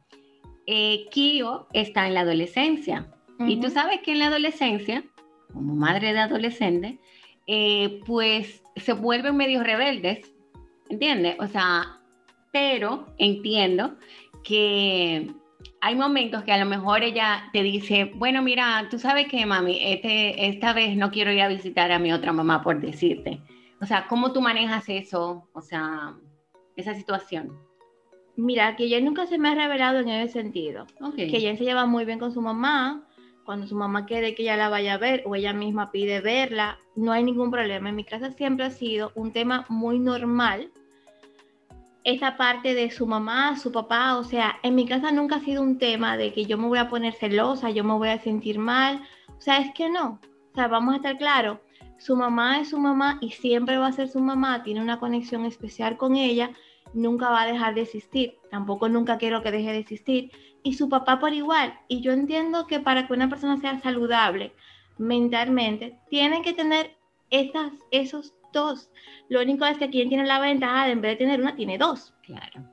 Eh, 0.69 1.07
Kio 1.11 1.67
está 1.73 2.07
en 2.07 2.15
la 2.15 2.21
adolescencia. 2.21 3.09
Y 3.41 3.59
tú 3.59 3.71
sabes 3.71 3.99
que 4.03 4.13
en 4.13 4.21
la 4.21 4.29
adolescencia, 4.29 5.03
como 5.53 5.75
madre 5.75 6.13
de 6.13 6.21
adolescente, 6.21 7.01
eh, 7.49 8.01
pues 8.07 8.63
se 8.77 8.93
vuelven 8.93 9.37
medio 9.37 9.65
rebeldes 9.65 10.31
¿entiendes? 10.91 11.35
O 11.41 11.49
sea, 11.49 11.99
pero 12.53 13.09
entiendo 13.19 13.97
que 14.45 15.29
hay 15.85 15.97
momentos 15.97 16.45
que 16.45 16.53
a 16.53 16.59
lo 16.59 16.65
mejor 16.65 17.03
ella 17.03 17.51
te 17.53 17.61
dice, 17.65 18.13
bueno, 18.15 18.41
mira, 18.41 18.87
tú 18.89 19.01
sabes 19.01 19.27
que, 19.27 19.45
mami, 19.45 19.81
este, 19.83 20.47
esta 20.47 20.73
vez 20.73 20.97
no 20.97 21.11
quiero 21.11 21.33
ir 21.33 21.43
a 21.43 21.49
visitar 21.49 21.91
a 21.91 21.99
mi 21.99 22.13
otra 22.13 22.33
mamá 22.33 22.63
por 22.63 22.81
decirte. 22.81 23.43
O 23.81 23.87
sea, 23.87 24.07
¿cómo 24.07 24.33
tú 24.33 24.41
manejas 24.41 24.89
eso? 24.89 25.49
O 25.53 25.61
sea, 25.61 26.15
esa 26.77 26.95
situación. 26.95 27.59
Mira, 28.37 28.77
que 28.77 28.85
ella 28.85 29.01
nunca 29.01 29.27
se 29.27 29.39
me 29.39 29.49
ha 29.49 29.57
revelado 29.57 29.99
en 29.99 30.09
ese 30.09 30.33
sentido. 30.33 30.87
Que 31.17 31.25
ella 31.25 31.57
se 31.57 31.65
lleva 31.65 31.85
muy 31.85 32.05
bien 32.05 32.21
con 32.21 32.33
su 32.33 32.41
mamá. 32.41 33.05
Cuando 33.45 33.67
su 33.67 33.75
mamá 33.75 34.07
quiere 34.07 34.37
que 34.37 34.45
ella 34.45 34.57
la 34.57 34.69
vaya 34.69 34.95
a 34.95 34.99
ver 34.99 35.25
o 35.27 35.35
ella 35.35 35.53
misma 35.53 35.91
pide 35.91 36.21
verla, 36.21 36.79
no 36.95 37.11
hay 37.11 37.25
ningún 37.25 37.51
problema. 37.51 37.89
En 37.89 37.97
mi 37.97 38.05
casa 38.05 38.31
siempre 38.31 38.67
ha 38.67 38.71
sido 38.71 39.11
un 39.17 39.33
tema 39.33 39.67
muy 39.69 39.99
normal 39.99 40.71
esa 42.05 42.37
parte 42.37 42.75
de 42.75 42.91
su 42.91 43.07
mamá, 43.07 43.57
su 43.57 43.71
papá, 43.71 44.17
o 44.17 44.25
sea, 44.25 44.59
en 44.63 44.75
mi 44.75 44.87
casa 44.87 45.13
nunca 45.13 45.37
ha 45.37 45.41
sido 45.41 45.63
un 45.63 45.79
tema 45.79 46.17
de 46.17 46.33
que 46.33 46.47
yo 46.47 46.59
me 46.59 46.67
voy 46.67 46.79
a 46.79 46.89
poner 46.89 47.15
celosa, 47.15 47.71
yo 47.71 47.85
me 47.85 47.95
voy 47.95 48.09
a 48.09 48.21
sentir 48.21 48.59
mal, 48.59 49.03
o 49.29 49.41
sea, 49.41 49.59
es 49.59 49.73
que 49.75 49.89
no, 49.89 50.21
o 50.53 50.55
sea, 50.55 50.69
vamos 50.69 50.95
a 50.95 50.97
estar 50.97 51.17
claros, 51.17 51.59
su 51.99 52.17
mamá 52.17 52.59
es 52.59 52.71
su 52.71 52.79
mamá 52.79 53.19
y 53.21 53.31
siempre 53.31 53.79
va 53.79 53.87
a 53.87 53.93
ser 53.93 54.09
su 54.09 54.21
mamá, 54.21 54.65
tiene 54.65 54.81
una 54.81 54.99
conexión 54.99 55.45
especial 55.45 55.97
con 55.97 56.17
ella, 56.17 56.51
nunca 56.93 57.31
va 57.31 57.43
a 57.43 57.47
dejar 57.47 57.75
de 57.75 57.83
existir, 57.83 58.35
tampoco 58.51 58.89
nunca 58.89 59.19
quiero 59.19 59.43
que 59.43 59.53
deje 59.53 59.71
de 59.71 59.79
existir, 59.79 60.33
y 60.65 60.75
su 60.75 60.89
papá 60.89 61.21
por 61.21 61.33
igual, 61.33 61.79
y 61.87 62.01
yo 62.01 62.13
entiendo 62.13 62.67
que 62.67 62.81
para 62.81 63.07
que 63.07 63.13
una 63.13 63.29
persona 63.29 63.61
sea 63.61 63.81
saludable 63.81 64.53
mentalmente, 64.99 65.99
tiene 66.11 66.43
que 66.43 66.53
tener 66.53 66.97
estas, 67.31 67.73
esos 67.91 68.35
dos. 68.53 68.91
Lo 69.29 69.41
único 69.41 69.65
es 69.65 69.79
que 69.79 69.91
quien 69.91 70.09
tiene 70.09 70.27
la 70.27 70.39
ventaja 70.39 70.87
de 70.87 70.93
en 70.93 71.01
vez 71.01 71.13
de 71.13 71.25
tener 71.25 71.41
una, 71.41 71.57
tiene 71.57 71.79
dos. 71.79 72.15
Claro. 72.23 72.69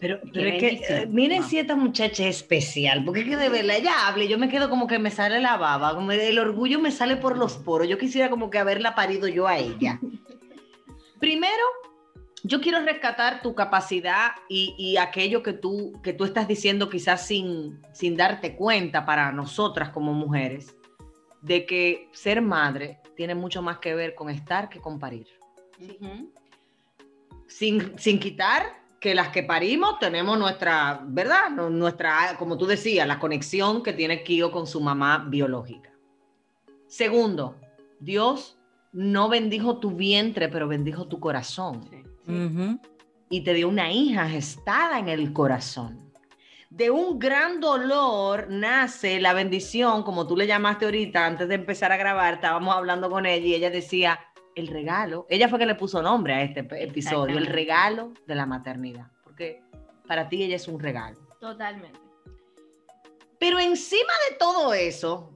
Pero, 0.00 0.20
pero 0.32 0.48
es 0.48 0.60
que, 0.60 0.80
eh, 0.88 1.06
miren 1.06 1.42
si 1.42 1.58
esta 1.58 1.74
muchacha 1.74 2.28
es 2.28 2.36
especial, 2.36 3.04
porque 3.04 3.22
es 3.22 3.28
que 3.28 3.36
de 3.36 3.48
verla, 3.48 3.76
ella 3.76 4.06
habla 4.06 4.24
y 4.24 4.28
yo 4.28 4.38
me 4.38 4.48
quedo 4.48 4.70
como 4.70 4.86
que 4.86 5.00
me 5.00 5.10
sale 5.10 5.40
la 5.40 5.56
baba, 5.56 5.94
como 5.94 6.12
el 6.12 6.38
orgullo 6.38 6.78
me 6.78 6.92
sale 6.92 7.16
por 7.16 7.36
los 7.36 7.54
poros. 7.54 7.88
Yo 7.88 7.98
quisiera 7.98 8.30
como 8.30 8.48
que 8.48 8.58
haberla 8.58 8.94
parido 8.94 9.26
yo 9.26 9.48
a 9.48 9.58
ella. 9.58 9.98
Primero, 11.18 11.64
yo 12.44 12.60
quiero 12.60 12.80
rescatar 12.80 13.42
tu 13.42 13.56
capacidad 13.56 14.32
y, 14.48 14.74
y, 14.78 14.98
aquello 14.98 15.42
que 15.42 15.52
tú, 15.52 15.92
que 16.00 16.12
tú 16.12 16.24
estás 16.24 16.46
diciendo 16.46 16.88
quizás 16.88 17.26
sin, 17.26 17.80
sin 17.92 18.16
darte 18.16 18.54
cuenta 18.54 19.04
para 19.04 19.32
nosotras 19.32 19.88
como 19.90 20.12
mujeres, 20.12 20.76
de 21.42 21.66
que 21.66 22.08
ser 22.12 22.40
madre 22.40 23.00
tiene 23.18 23.34
mucho 23.34 23.62
más 23.62 23.78
que 23.78 23.96
ver 23.96 24.14
con 24.14 24.30
estar 24.30 24.68
que 24.68 24.80
con 24.80 25.00
parir. 25.00 25.26
sin, 27.48 27.98
sin 27.98 28.20
quitar 28.20 28.62
que 29.00 29.12
las 29.12 29.30
que 29.30 29.42
parimos 29.42 29.98
tenemos 29.98 30.38
nuestra, 30.38 31.02
¿verdad? 31.04 31.50
Nuestra, 31.50 32.36
como 32.38 32.56
tú 32.56 32.64
decías, 32.64 33.08
la 33.08 33.18
conexión 33.18 33.82
que 33.82 33.92
tiene 33.92 34.22
Kio 34.22 34.52
con 34.52 34.68
su 34.68 34.80
mamá 34.80 35.26
biológica. 35.28 35.90
Segundo, 36.86 37.56
Dios 37.98 38.56
no 38.92 39.28
bendijo 39.28 39.78
tu 39.78 39.90
vientre, 39.90 40.48
pero 40.48 40.68
bendijo 40.68 41.08
tu 41.08 41.18
corazón. 41.18 41.90
Y 43.30 43.40
te 43.40 43.52
dio 43.52 43.68
una 43.68 43.90
hija 43.90 44.28
gestada 44.28 45.00
en 45.00 45.08
el 45.08 45.32
corazón 45.32 46.07
de 46.70 46.90
un 46.90 47.18
gran 47.18 47.60
dolor 47.60 48.46
nace 48.50 49.20
la 49.20 49.32
bendición, 49.32 50.02
como 50.02 50.26
tú 50.26 50.36
le 50.36 50.46
llamaste 50.46 50.84
ahorita, 50.84 51.24
antes 51.24 51.48
de 51.48 51.54
empezar 51.54 51.92
a 51.92 51.96
grabar, 51.96 52.34
estábamos 52.34 52.74
hablando 52.74 53.08
con 53.10 53.26
ella 53.26 53.46
y 53.46 53.54
ella 53.54 53.70
decía, 53.70 54.20
el 54.54 54.68
regalo, 54.68 55.26
ella 55.30 55.48
fue 55.48 55.58
que 55.58 55.66
le 55.66 55.74
puso 55.74 56.02
nombre 56.02 56.34
a 56.34 56.42
este 56.42 56.60
episodio, 56.82 57.38
el 57.38 57.46
regalo 57.46 58.12
de 58.26 58.34
la 58.34 58.44
maternidad, 58.44 59.06
porque 59.24 59.62
para 60.06 60.28
ti 60.28 60.42
ella 60.42 60.56
es 60.56 60.68
un 60.68 60.80
regalo. 60.80 61.18
Totalmente. 61.40 62.00
Pero 63.38 63.58
encima 63.60 64.12
de 64.28 64.36
todo 64.36 64.74
eso, 64.74 65.32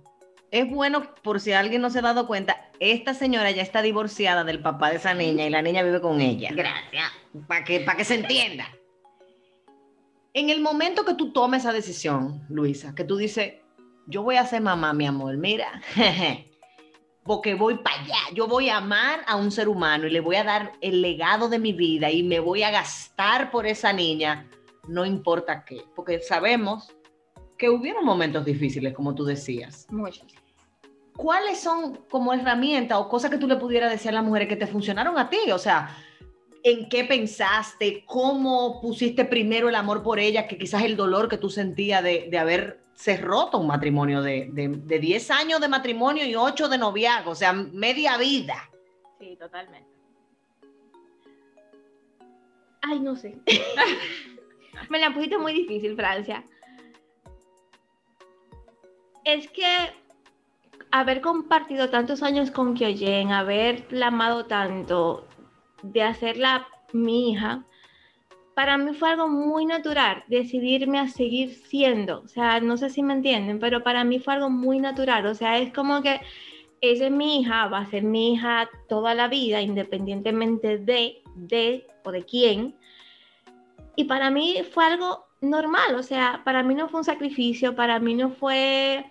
es 0.50 0.68
bueno, 0.68 1.14
por 1.22 1.40
si 1.40 1.52
alguien 1.52 1.80
no 1.80 1.88
se 1.88 2.00
ha 2.00 2.02
dado 2.02 2.26
cuenta, 2.26 2.70
esta 2.78 3.14
señora 3.14 3.50
ya 3.52 3.62
está 3.62 3.80
divorciada 3.80 4.44
del 4.44 4.60
papá 4.60 4.90
de 4.90 4.96
esa 4.96 5.14
niña 5.14 5.46
y 5.46 5.50
la 5.50 5.62
niña 5.62 5.82
vive 5.82 6.00
con 6.00 6.20
ella. 6.20 6.50
Gracias. 6.52 7.12
Para 7.46 7.64
que, 7.64 7.80
para 7.80 7.96
que 7.96 8.04
se 8.04 8.16
entienda. 8.16 8.66
En 10.34 10.48
el 10.48 10.62
momento 10.62 11.04
que 11.04 11.14
tú 11.14 11.30
tomes 11.32 11.60
esa 11.60 11.74
decisión, 11.74 12.46
Luisa, 12.48 12.94
que 12.94 13.04
tú 13.04 13.16
dices, 13.16 13.54
yo 14.06 14.22
voy 14.22 14.36
a 14.36 14.46
ser 14.46 14.62
mamá, 14.62 14.94
mi 14.94 15.06
amor, 15.06 15.36
mira, 15.36 15.82
porque 17.22 17.54
voy 17.54 17.76
para 17.78 18.00
allá, 18.00 18.18
yo 18.32 18.48
voy 18.48 18.70
a 18.70 18.78
amar 18.78 19.20
a 19.26 19.36
un 19.36 19.50
ser 19.50 19.68
humano 19.68 20.06
y 20.06 20.10
le 20.10 20.20
voy 20.20 20.36
a 20.36 20.44
dar 20.44 20.72
el 20.80 21.02
legado 21.02 21.50
de 21.50 21.58
mi 21.58 21.74
vida 21.74 22.10
y 22.10 22.22
me 22.22 22.40
voy 22.40 22.62
a 22.62 22.70
gastar 22.70 23.50
por 23.50 23.66
esa 23.66 23.92
niña, 23.92 24.48
no 24.88 25.04
importa 25.04 25.66
qué, 25.66 25.84
porque 25.94 26.20
sabemos 26.20 26.94
que 27.58 27.68
hubieron 27.68 28.04
momentos 28.04 28.44
difíciles, 28.46 28.94
como 28.94 29.14
tú 29.14 29.24
decías. 29.24 29.86
Muchos. 29.90 30.26
¿Cuáles 31.14 31.60
son 31.60 32.06
como 32.10 32.32
herramientas 32.32 32.96
o 32.98 33.06
cosas 33.06 33.30
que 33.30 33.36
tú 33.36 33.46
le 33.46 33.56
pudieras 33.56 33.90
decir 33.90 34.08
a 34.08 34.14
las 34.14 34.24
mujeres 34.24 34.48
que 34.48 34.56
te 34.56 34.66
funcionaron 34.66 35.18
a 35.18 35.28
ti? 35.28 35.50
O 35.52 35.58
sea, 35.58 35.94
¿en 36.64 36.88
qué 36.88 37.04
pensaste? 37.04 38.04
¿Cómo 38.06 38.80
pusiste 38.80 39.24
primero 39.24 39.68
el 39.68 39.74
amor 39.74 40.02
por 40.02 40.18
ella? 40.18 40.46
Que 40.46 40.58
quizás 40.58 40.84
el 40.84 40.96
dolor 40.96 41.28
que 41.28 41.38
tú 41.38 41.50
sentías 41.50 42.02
de, 42.02 42.28
de 42.30 42.38
haberse 42.38 43.16
roto 43.16 43.58
un 43.58 43.66
matrimonio 43.66 44.22
de, 44.22 44.48
de, 44.52 44.68
de 44.68 44.98
10 44.98 45.30
años 45.30 45.60
de 45.60 45.68
matrimonio 45.68 46.24
y 46.24 46.34
8 46.34 46.68
de 46.68 46.78
noviazgo, 46.78 47.32
o 47.32 47.34
sea, 47.34 47.52
media 47.52 48.16
vida. 48.16 48.70
Sí, 49.18 49.36
totalmente. 49.36 49.88
Ay, 52.82 53.00
no 53.00 53.16
sé. 53.16 53.38
Me 54.90 54.98
la 54.98 55.14
pusiste 55.14 55.38
muy 55.38 55.52
difícil, 55.52 55.94
Francia. 55.94 56.44
Es 59.24 59.48
que 59.50 59.64
haber 60.90 61.20
compartido 61.20 61.88
tantos 61.90 62.22
años 62.22 62.50
con 62.50 62.74
Kyoyen, 62.74 63.30
haberla 63.32 64.08
amado 64.08 64.46
tanto, 64.46 65.26
de 65.82 66.02
hacerla 66.02 66.66
mi 66.92 67.30
hija, 67.30 67.64
para 68.54 68.76
mí 68.76 68.94
fue 68.94 69.10
algo 69.10 69.28
muy 69.28 69.64
natural 69.64 70.24
decidirme 70.28 70.98
a 70.98 71.08
seguir 71.08 71.54
siendo. 71.54 72.20
O 72.20 72.28
sea, 72.28 72.60
no 72.60 72.76
sé 72.76 72.90
si 72.90 73.02
me 73.02 73.14
entienden, 73.14 73.58
pero 73.58 73.82
para 73.82 74.04
mí 74.04 74.18
fue 74.18 74.34
algo 74.34 74.50
muy 74.50 74.78
natural. 74.78 75.26
O 75.26 75.34
sea, 75.34 75.58
es 75.58 75.72
como 75.72 76.02
que 76.02 76.20
ella 76.80 77.06
es 77.06 77.12
mi 77.12 77.40
hija, 77.40 77.68
va 77.68 77.78
a 77.78 77.90
ser 77.90 78.02
mi 78.02 78.34
hija 78.34 78.68
toda 78.88 79.14
la 79.14 79.28
vida, 79.28 79.62
independientemente 79.62 80.78
de, 80.78 81.22
de 81.36 81.86
o 82.04 82.12
de 82.12 82.24
quién. 82.24 82.74
Y 83.96 84.04
para 84.04 84.30
mí 84.30 84.62
fue 84.72 84.84
algo 84.84 85.24
normal, 85.40 85.96
o 85.96 86.02
sea, 86.02 86.42
para 86.44 86.62
mí 86.62 86.74
no 86.74 86.88
fue 86.88 87.00
un 87.00 87.04
sacrificio, 87.04 87.74
para 87.74 87.98
mí 87.98 88.14
no 88.14 88.30
fue 88.30 89.04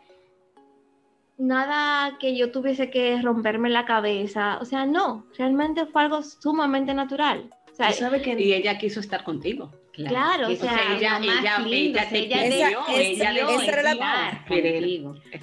nada 1.41 2.17
que 2.19 2.37
yo 2.37 2.51
tuviese 2.51 2.91
que 2.91 3.19
romperme 3.21 3.69
la 3.69 3.85
cabeza, 3.85 4.59
o 4.61 4.65
sea, 4.65 4.85
no, 4.85 5.25
realmente 5.37 5.87
fue 5.87 6.03
algo 6.03 6.21
sumamente 6.21 6.93
natural. 6.93 7.49
O 7.71 7.75
sea, 7.75 7.91
sabe 7.91 8.21
que... 8.21 8.39
Y 8.39 8.53
ella 8.53 8.77
quiso 8.77 8.99
estar 8.99 9.23
contigo. 9.23 9.71
Claro, 9.93 10.49
o 10.49 10.55
sea, 10.55 10.95
ella, 10.95 11.19
ella, 11.21 11.57
ella, 11.67 12.09
te 12.09 12.23
esa, 12.23 12.67
pidió, 12.67 12.79
esa, 12.87 13.31
ella 13.31 13.51
esa 13.51 13.65
era 13.65 13.93
la, 13.93 14.45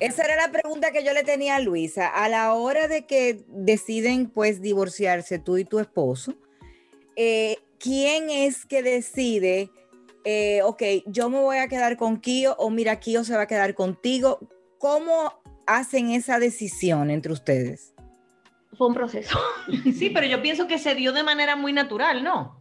esa 0.00 0.24
era 0.24 0.36
la 0.36 0.50
pregunta 0.50 0.90
que 0.90 1.04
yo 1.04 1.12
le 1.12 1.22
tenía 1.22 1.56
a 1.56 1.60
Luisa. 1.60 2.08
A 2.08 2.28
la 2.28 2.54
hora 2.54 2.88
de 2.88 3.04
que 3.04 3.44
deciden 3.48 4.30
pues 4.30 4.62
divorciarse 4.62 5.38
tú 5.38 5.58
y 5.58 5.64
tu 5.64 5.80
esposo, 5.80 6.34
eh, 7.16 7.58
¿quién 7.78 8.30
es 8.30 8.64
que 8.64 8.82
decide, 8.82 9.70
eh, 10.24 10.62
ok, 10.62 10.82
yo 11.06 11.28
me 11.28 11.40
voy 11.40 11.58
a 11.58 11.68
quedar 11.68 11.98
con 11.98 12.18
Kio 12.18 12.54
o 12.56 12.70
mira, 12.70 13.00
Kio 13.00 13.24
se 13.24 13.36
va 13.36 13.42
a 13.42 13.48
quedar 13.48 13.74
contigo? 13.74 14.38
¿Cómo 14.78 15.34
hacen 15.68 16.10
esa 16.10 16.40
decisión 16.40 17.10
entre 17.10 17.32
ustedes? 17.32 17.94
fue 18.78 18.86
un 18.86 18.94
proceso. 18.94 19.38
Sí, 19.92 20.10
pero 20.10 20.26
yo 20.26 20.40
pienso 20.40 20.66
que 20.66 20.78
se 20.78 20.94
dio 20.94 21.12
de 21.12 21.22
manera 21.22 21.56
muy 21.56 21.72
natural, 21.74 22.24
¿no? 22.24 22.58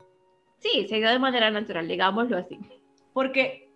Sí, 0.59 0.87
se 0.89 0.97
dio 0.97 1.09
de 1.09 1.19
manera 1.19 1.49
natural, 1.51 1.87
digámoslo 1.87 2.37
así. 2.37 2.59
Porque 3.13 3.71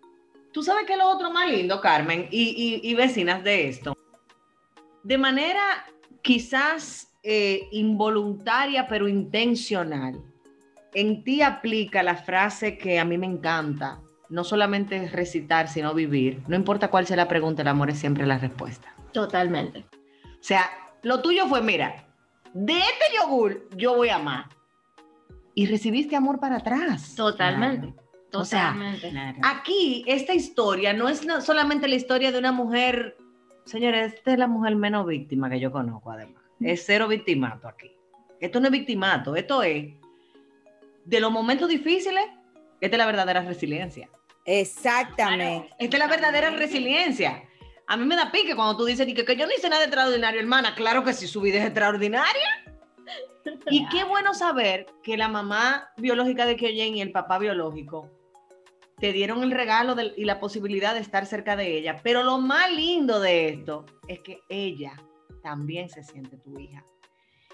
tú 0.52 0.64
sabes 0.64 0.86
que 0.86 0.98
lo 0.98 1.08
otro 1.08 1.32
más 1.32 1.50
lindo, 1.50 1.80
Carmen, 1.80 2.28
y, 2.32 2.82
y, 2.84 2.90
y 2.90 2.94
vecinas 2.96 3.44
de 3.44 3.70
esto, 3.70 3.96
de 5.04 5.18
manera 5.18 5.86
quizás 6.22 7.14
eh, 7.24 7.68
involuntaria, 7.72 8.88
pero 8.88 9.08
intencional, 9.08 10.22
en 10.94 11.24
ti 11.24 11.42
aplica 11.42 12.04
la 12.04 12.16
frase 12.18 12.78
que 12.78 13.00
a 13.00 13.06
mí 13.06 13.18
me 13.18 13.28
encanta, 13.28 14.02
no 14.30 14.44
solamente 14.44 15.08
recitar, 15.08 15.70
sino 15.70 15.94
vivir. 15.94 16.42
No 16.48 16.56
importa 16.56 16.90
cuál 16.90 17.06
sea 17.08 17.16
la 17.18 17.28
pregunta, 17.28 17.62
el 17.62 17.70
amor 17.70 17.92
es 17.92 18.00
siempre 18.00 18.26
la 18.26 18.40
respuesta. 18.40 18.94
Totalmente. 19.12 19.86
O 20.24 20.44
sea, 20.44 20.70
lo 21.04 21.22
tuyo 21.22 21.48
fue, 21.48 21.62
mira, 21.62 22.06
de 22.54 22.74
este 22.80 23.06
yogur 23.18 23.68
yo 23.76 23.96
voy 23.96 24.10
a 24.10 24.16
amar. 24.16 24.46
Y 25.54 25.66
recibiste 25.66 26.16
amor 26.16 26.40
para 26.40 26.58
atrás. 26.58 27.14
Totalmente. 27.16 27.94
O 28.34 28.46
sea, 28.46 28.72
Totalmente. 28.74 29.40
Aquí, 29.44 30.04
esta 30.08 30.34
historia 30.34 30.94
no 30.94 31.10
es 31.10 31.26
no- 31.26 31.42
solamente 31.42 31.88
la 31.90 31.96
historia 31.96 32.32
de 32.32 32.40
una 32.40 32.54
mujer, 32.54 33.18
señores, 33.66 34.14
esta 34.14 34.32
es 34.34 34.40
la 34.40 34.48
mujer 34.48 34.76
menos 34.78 35.06
víctima 35.06 35.50
que 35.50 35.60
yo 35.60 35.72
conozco, 35.72 36.12
además. 36.12 36.42
Es 36.62 36.84
cero 36.86 37.08
victimato 37.08 37.68
aquí. 37.68 37.92
Esto 38.40 38.60
no 38.60 38.68
es 38.68 38.72
victimato, 38.72 39.36
esto 39.36 39.62
es 39.64 39.94
de 41.06 41.20
los 41.20 41.32
momentos 41.32 41.68
difíciles, 41.68 42.24
esta 42.80 42.96
es 42.96 42.98
la 42.98 43.06
verdadera 43.06 43.42
resiliencia. 43.42 44.10
Exactamente. 44.46 45.70
Esta 45.78 45.98
es 45.98 46.00
la 46.00 46.08
verdadera 46.08 46.50
resiliencia. 46.52 47.44
A 47.88 47.98
mí 47.98 48.06
me 48.06 48.16
da 48.16 48.32
pique 48.32 48.56
cuando 48.56 48.78
tú 48.78 48.86
dices 48.86 49.06
que, 49.06 49.26
que 49.26 49.36
yo 49.36 49.46
no 49.46 49.52
hice 49.54 49.70
nada 49.70 49.84
extraordinario, 49.84 50.40
hermana. 50.40 50.76
Claro 50.76 51.04
que 51.04 51.14
sí, 51.14 51.28
su 51.28 51.42
vida 51.42 51.60
es 51.60 51.66
extraordinaria. 51.66 52.66
Y 53.70 53.88
qué 53.90 54.04
bueno 54.04 54.34
saber 54.34 54.86
que 55.04 55.18
la 55.18 55.28
mamá 55.28 55.90
biológica 55.98 56.46
de 56.46 56.56
Kyoyen 56.56 56.96
y 56.96 57.02
el 57.02 57.12
papá 57.12 57.40
biológico 57.40 58.10
te 59.00 59.12
dieron 59.14 59.42
el 59.42 59.52
regalo 59.52 59.96
y 60.16 60.26
la 60.26 60.40
posibilidad 60.40 60.94
de 60.94 61.00
estar 61.00 61.26
cerca 61.26 61.56
de 61.56 61.78
ella. 61.78 62.00
Pero 62.04 62.24
lo 62.24 62.38
más 62.38 62.72
lindo 62.72 63.20
de 63.20 63.50
esto 63.50 63.86
es 64.08 64.20
que 64.20 64.42
ella 64.48 64.94
también 65.42 65.90
se 65.90 66.04
siente 66.04 66.38
tu 66.38 66.58
hija. 66.60 66.86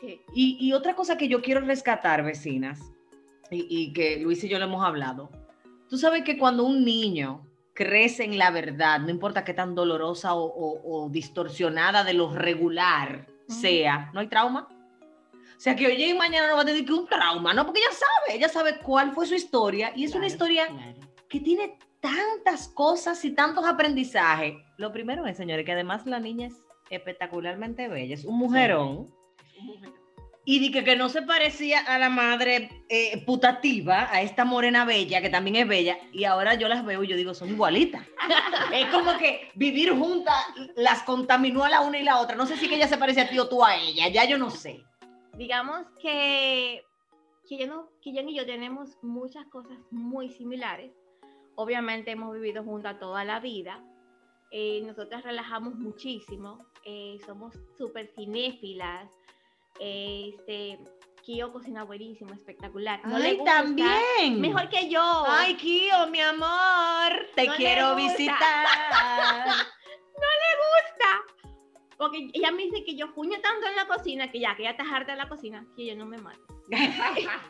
Sí. 0.02 0.22
Y, 0.36 0.58
y 0.60 0.74
otra 0.74 0.94
cosa 0.94 1.18
que 1.18 1.30
yo 1.30 1.42
quiero 1.42 1.62
rescatar, 1.62 2.22
vecinas, 2.24 2.80
y, 3.50 3.66
y 3.70 3.94
que 3.94 4.20
Luis 4.20 4.44
y 4.44 4.50
yo 4.50 4.60
lo 4.60 4.66
hemos 4.66 4.86
hablado, 4.86 5.32
tú 5.90 5.98
sabes 5.98 6.24
que 6.24 6.38
cuando 6.38 6.66
un 6.66 6.84
niño 6.84 7.47
crece 7.78 8.24
en 8.24 8.40
la 8.40 8.50
verdad, 8.50 9.00
no 9.00 9.12
importa 9.12 9.44
qué 9.46 9.54
tan 9.54 9.76
dolorosa 9.76 10.34
o, 10.34 10.44
o- 10.46 11.04
o 11.06 11.10
distorsionada 11.10 12.04
de 12.04 12.13
lo 12.16 12.34
regular 12.34 13.28
sea, 13.48 14.10
no 14.13 14.20
hay 14.20 14.28
trauma. 14.28 14.68
O 15.32 15.60
sea, 15.60 15.76
que 15.76 15.86
oye 15.88 16.08
y 16.10 16.13
mañana 16.16 16.48
no 16.50 16.56
va 16.56 16.63
a 16.63 16.66
tener 16.66 16.84
que 16.84 16.92
un 16.94 17.08
trauma, 17.08 17.54
¿no? 17.54 17.66
Porque 17.66 17.80
ella 17.80 17.92
sabe, 17.96 18.38
ella 18.38 18.50
sabe 18.50 18.80
cuál 18.80 19.12
fue 19.13 19.26
su 19.28 19.36
historia 19.36 19.92
y 19.96 20.04
es 20.06 20.16
una 20.16 20.26
historia 20.34 20.66
que 21.30 21.40
tiene 21.40 21.78
tantas 22.02 22.68
cosas 22.70 23.24
y 23.26 23.32
tantos 23.32 23.63
aprendizajes. 23.66 24.56
Lo 24.78 24.92
primero 24.92 25.26
es, 25.28 25.38
señores, 25.38 25.63
que 25.66 25.72
además 25.74 26.06
la 26.08 26.20
niña 26.20 26.48
es 26.48 26.56
espectacularmente 26.90 27.88
bella, 27.88 28.16
es 28.16 28.26
un 28.26 28.38
mujerón. 28.38 29.08
Y 30.50 30.60
di 30.60 30.72
que, 30.72 30.96
no 30.96 31.10
se 31.10 31.24
parecía 31.24 31.82
a 31.82 32.00
la 32.00 32.08
madre 32.08 32.86
eh, 32.88 33.22
putativa, 33.26 34.10
a 34.10 34.22
esta 34.22 34.46
morena 34.46 34.86
bella, 34.86 35.22
que 35.22 35.30
también 35.30 35.58
es 35.58 35.68
bella, 35.68 35.98
y 36.14 36.24
ahora 36.24 36.54
yo 36.54 36.70
las 36.70 36.86
veo 36.86 37.04
y 37.04 37.08
yo 37.08 37.18
digo, 37.18 37.34
son 37.34 37.50
igualitas. 37.50 38.08
es 38.74 38.86
como 38.86 39.18
que 39.18 39.52
vivir 39.56 39.92
juntas 39.92 40.38
las 40.78 41.04
contaminó 41.04 41.66
a 41.66 41.70
la 41.70 41.82
una 41.82 42.00
y 42.00 42.04
la 42.04 42.20
otra. 42.20 42.38
No 42.38 42.46
sé 42.46 42.56
si 42.56 42.70
que 42.70 42.76
ella 42.76 42.88
se 42.88 42.98
parece 42.98 43.20
a 43.20 43.28
ti 43.30 43.38
o 43.38 43.50
tú 43.50 43.62
a 43.62 43.76
ella, 43.76 44.08
ya 44.08 44.24
yo 44.24 44.38
no 44.38 44.50
sé. 44.50 44.86
Digamos 45.36 45.86
que, 46.02 46.82
no, 47.68 47.90
que 48.02 48.12
y 48.12 48.34
yo 48.34 48.46
tenemos 48.46 48.98
muchas 49.02 49.46
cosas 49.48 49.78
muy 49.92 50.30
similares. 50.30 50.94
Obviamente 51.56 52.12
hemos 52.12 52.34
vivido 52.34 52.64
juntas 52.64 52.98
toda 53.02 53.26
la 53.26 53.42
vida. 53.42 53.84
Eh, 54.52 54.82
nosotras 54.86 55.26
relajamos 55.26 55.76
muchísimo. 55.76 56.66
eh, 56.86 57.18
somos 57.26 57.54
súper 57.78 58.08
cinéfilas. 58.16 59.12
Este, 59.80 60.80
Kio 61.24 61.52
cocina 61.52 61.84
buenísimo, 61.84 62.34
espectacular. 62.34 63.06
No 63.06 63.20
le 63.20 63.30
Ay, 63.30 63.36
gusta, 63.36 63.54
también. 63.63 64.40
Mejor 64.40 64.70
que 64.70 64.90
yo. 64.90 65.26
Ay, 65.28 65.56
Kio, 65.56 66.08
mi 66.08 66.22
amor, 66.22 67.28
te 67.36 67.46
No 67.46 67.52
le 67.52 67.58
quiero 67.58 67.94
gusta. 67.96 68.08
visitar. 68.13 68.66
gusta. 70.58 71.22
Porque 71.98 72.30
ella 72.34 72.52
me 72.52 72.63
dice 72.63 72.84
que 72.86 72.96
yo 72.96 73.13
puño 73.13 73.40
tanto 73.42 73.68
en 73.68 73.76
la 73.76 73.88
cocina 73.88 74.32
que 74.32 74.40
ya, 74.40 74.56
que 74.56 74.63
ya 74.63 74.72
está 74.72 74.84
harta 74.84 75.13
de 75.13 75.18
la 75.18 75.28
cocina, 75.28 75.66
que 75.76 75.86
yo 75.86 75.96
no 75.96 76.06
me 76.06 76.18
mato. 76.18 76.40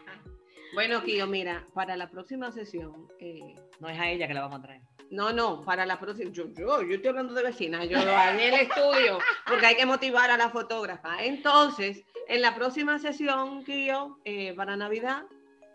Bueno, 0.73 1.01
Kio, 1.01 1.25
mira, 1.27 1.65
para 1.73 1.95
la 1.95 2.09
próxima 2.09 2.51
sesión, 2.51 3.07
eh, 3.19 3.55
No 3.79 3.87
es 3.87 3.97
a 3.97 4.09
ella 4.09 4.27
que 4.27 4.33
la 4.33 4.41
vamos 4.41 4.59
a 4.59 4.63
traer. 4.63 4.81
no, 5.11 5.31
no, 5.31 5.63
para 5.63 5.85
la 5.85 5.97
próxima, 5.97 6.29
yo, 6.31 6.43
yo, 6.53 6.81
yo 6.81 6.95
estoy 6.95 7.07
hablando 7.09 7.33
de 7.33 7.41
vecina, 7.43 7.85
yo 7.85 7.97
en 7.97 8.39
el 8.39 8.53
estudio, 8.53 9.17
porque 9.47 9.65
hay 9.65 9.75
que 9.77 9.85
motivar 9.85 10.29
a 10.29 10.35
la 10.37 10.49
fotógrafa. 10.49 11.23
Entonces, 11.23 12.03
en 12.27 12.41
la 12.41 12.55
próxima 12.55 12.99
sesión, 12.99 13.63
Kio, 13.63 14.19
eh, 14.25 14.53
para 14.53 14.75
Navidad, 14.75 15.23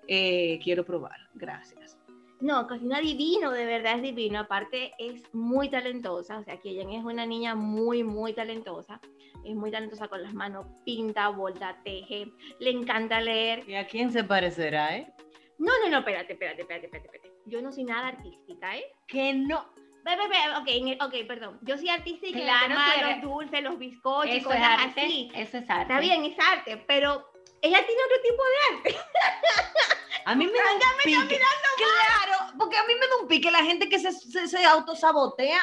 eh, 0.09 0.59
quiero 0.63 0.85
probar. 0.85 1.17
Gracias. 1.35 1.99
No, 2.41 2.67
cocina 2.67 3.01
divino, 3.01 3.53
de 3.53 3.65
verdad 3.65 3.97
es 3.97 4.03
divino. 4.03 4.41
Aparte 4.41 4.93
es 4.99 5.33
muy 5.33 5.71
talentosa, 5.71 6.39
o 6.39 6.43
sea 6.43 6.57
que 6.57 6.71
ella 6.71 6.83
es 6.91 7.05
una 7.05 7.25
niña 7.25 7.55
muy, 7.55 8.03
muy 8.03 8.33
talentosa. 8.33 9.01
Es 9.45 9.55
muy 9.55 9.71
talentosa 9.71 10.09
con 10.09 10.23
las 10.23 10.35
manos, 10.35 10.67
pinta, 10.85 11.29
borda, 11.29 11.81
teje, 11.85 12.33
le 12.59 12.71
encanta 12.71 13.21
leer. 13.21 13.69
¿Y 13.69 13.75
a 13.75 13.87
quién 13.87 14.13
se 14.13 14.25
parecerá, 14.25 14.97
eh? 14.97 15.13
No, 15.59 15.73
no, 15.83 15.89
no, 15.89 15.99
espérate, 15.99 16.33
espérate, 16.33 16.63
espérate, 16.63 16.87
espérate. 16.87 17.17
espérate. 17.17 17.41
yo 17.47 17.63
no 17.63 17.73
soy 17.73 17.85
nada 17.85 18.09
artística, 18.09 18.77
¿eh? 18.77 18.85
Que 19.07 19.35
no. 19.35 19.65
Ve, 20.05 20.17
ve, 20.17 20.29
ve, 20.29 20.57
ok, 20.57 20.65
en 20.69 20.89
el- 20.89 21.03
ok, 21.03 21.15
perdón. 21.29 21.59
Yo 21.63 21.77
soy 21.79 21.89
en 22.31 22.39
el 22.39 22.45
Claro, 22.45 22.75
de 22.75 23.01
eres- 23.07 23.23
los 23.23 23.31
dulces, 23.35 23.63
los 23.63 23.79
bizcochos, 23.79 24.27
Eso 24.31 24.37
es 24.53 24.57
cosas 24.59 24.81
arte. 24.81 25.01
así. 25.03 25.31
Eso 25.35 25.59
es 25.59 25.71
arte. 25.71 25.83
Está 25.83 26.01
bien, 26.01 26.25
es 26.25 26.37
arte, 26.39 26.77
pero 26.89 27.31
ella 27.61 27.87
tiene 27.87 28.01
otro 28.05 28.23
tipo 28.23 28.43
de 28.45 28.91
arte. 28.91 28.97
A 30.25 30.35
mí 30.37 30.47
me 30.47 30.53
da 30.53 30.73
un 30.73 30.81
pique. 31.03 31.41
Claro, 31.77 32.53
porque 32.57 32.77
a 32.77 32.85
mí 32.85 32.95
me 32.95 33.07
da 33.09 33.17
un 33.23 33.27
pique 33.27 33.51
la 33.51 33.65
gente 33.65 33.89
que 33.89 33.99
se, 33.99 34.13
se, 34.13 34.47
se 34.47 34.65
autosabotea. 34.65 35.59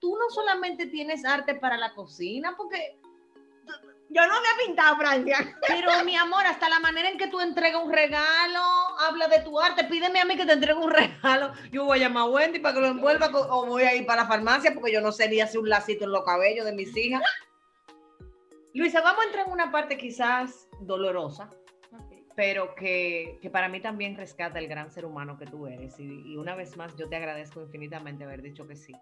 Tú 0.00 0.16
no 0.16 0.28
solamente 0.30 0.86
tienes 0.86 1.24
arte 1.24 1.54
para 1.54 1.76
la 1.76 1.94
cocina, 1.94 2.54
porque 2.56 2.98
Yo 4.14 4.20
no 4.26 4.34
me 4.42 4.48
he 4.48 4.66
pintado, 4.66 4.96
Francia. 4.96 5.56
Pero 5.66 6.04
mi 6.04 6.14
amor, 6.16 6.44
hasta 6.44 6.68
la 6.68 6.80
manera 6.80 7.08
en 7.08 7.16
que 7.16 7.28
tú 7.28 7.40
entregas 7.40 7.82
un 7.82 7.90
regalo, 7.90 8.60
habla 8.98 9.26
de 9.26 9.40
tu 9.40 9.58
arte, 9.58 9.84
pídeme 9.84 10.20
a 10.20 10.26
mí 10.26 10.36
que 10.36 10.44
te 10.44 10.52
entregue 10.52 10.78
un 10.78 10.90
regalo. 10.90 11.52
Yo 11.70 11.86
voy 11.86 11.98
a 11.98 12.02
llamar 12.02 12.24
a 12.24 12.26
Wendy 12.26 12.58
para 12.58 12.74
que 12.74 12.80
lo 12.82 12.88
envuelva 12.88 13.30
o 13.32 13.64
voy 13.64 13.84
a 13.84 13.94
ir 13.94 14.04
para 14.04 14.22
la 14.22 14.28
farmacia 14.28 14.74
porque 14.74 14.92
yo 14.92 15.00
no 15.00 15.12
sé 15.12 15.30
ni 15.30 15.40
hacer 15.40 15.60
un 15.60 15.70
lacito 15.70 16.04
en 16.04 16.12
los 16.12 16.24
cabellos 16.24 16.66
de 16.66 16.72
mis 16.72 16.94
hijas. 16.94 17.22
Luisa, 18.74 19.00
vamos 19.00 19.22
a 19.22 19.26
entrar 19.28 19.46
en 19.46 19.52
una 19.52 19.72
parte 19.72 19.96
quizás 19.96 20.68
dolorosa, 20.80 21.48
pero 22.36 22.74
que, 22.74 23.38
que 23.40 23.48
para 23.48 23.70
mí 23.70 23.80
también 23.80 24.14
rescata 24.14 24.58
el 24.58 24.68
gran 24.68 24.90
ser 24.90 25.06
humano 25.06 25.38
que 25.38 25.46
tú 25.46 25.66
eres. 25.66 25.98
Y, 25.98 26.32
y 26.32 26.36
una 26.36 26.54
vez 26.54 26.76
más, 26.76 26.94
yo 26.96 27.08
te 27.08 27.16
agradezco 27.16 27.62
infinitamente 27.62 28.24
haber 28.24 28.42
dicho 28.42 28.68
que 28.68 28.76
sí, 28.76 28.94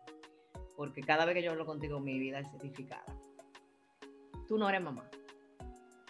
porque 0.76 1.00
cada 1.00 1.24
vez 1.24 1.34
que 1.34 1.42
yo 1.42 1.50
hablo 1.50 1.66
contigo, 1.66 1.98
mi 1.98 2.16
vida 2.20 2.38
es 2.38 2.48
edificada. 2.60 3.04
Tú 4.50 4.58
no 4.58 4.68
eres 4.68 4.82
mamá. 4.82 5.08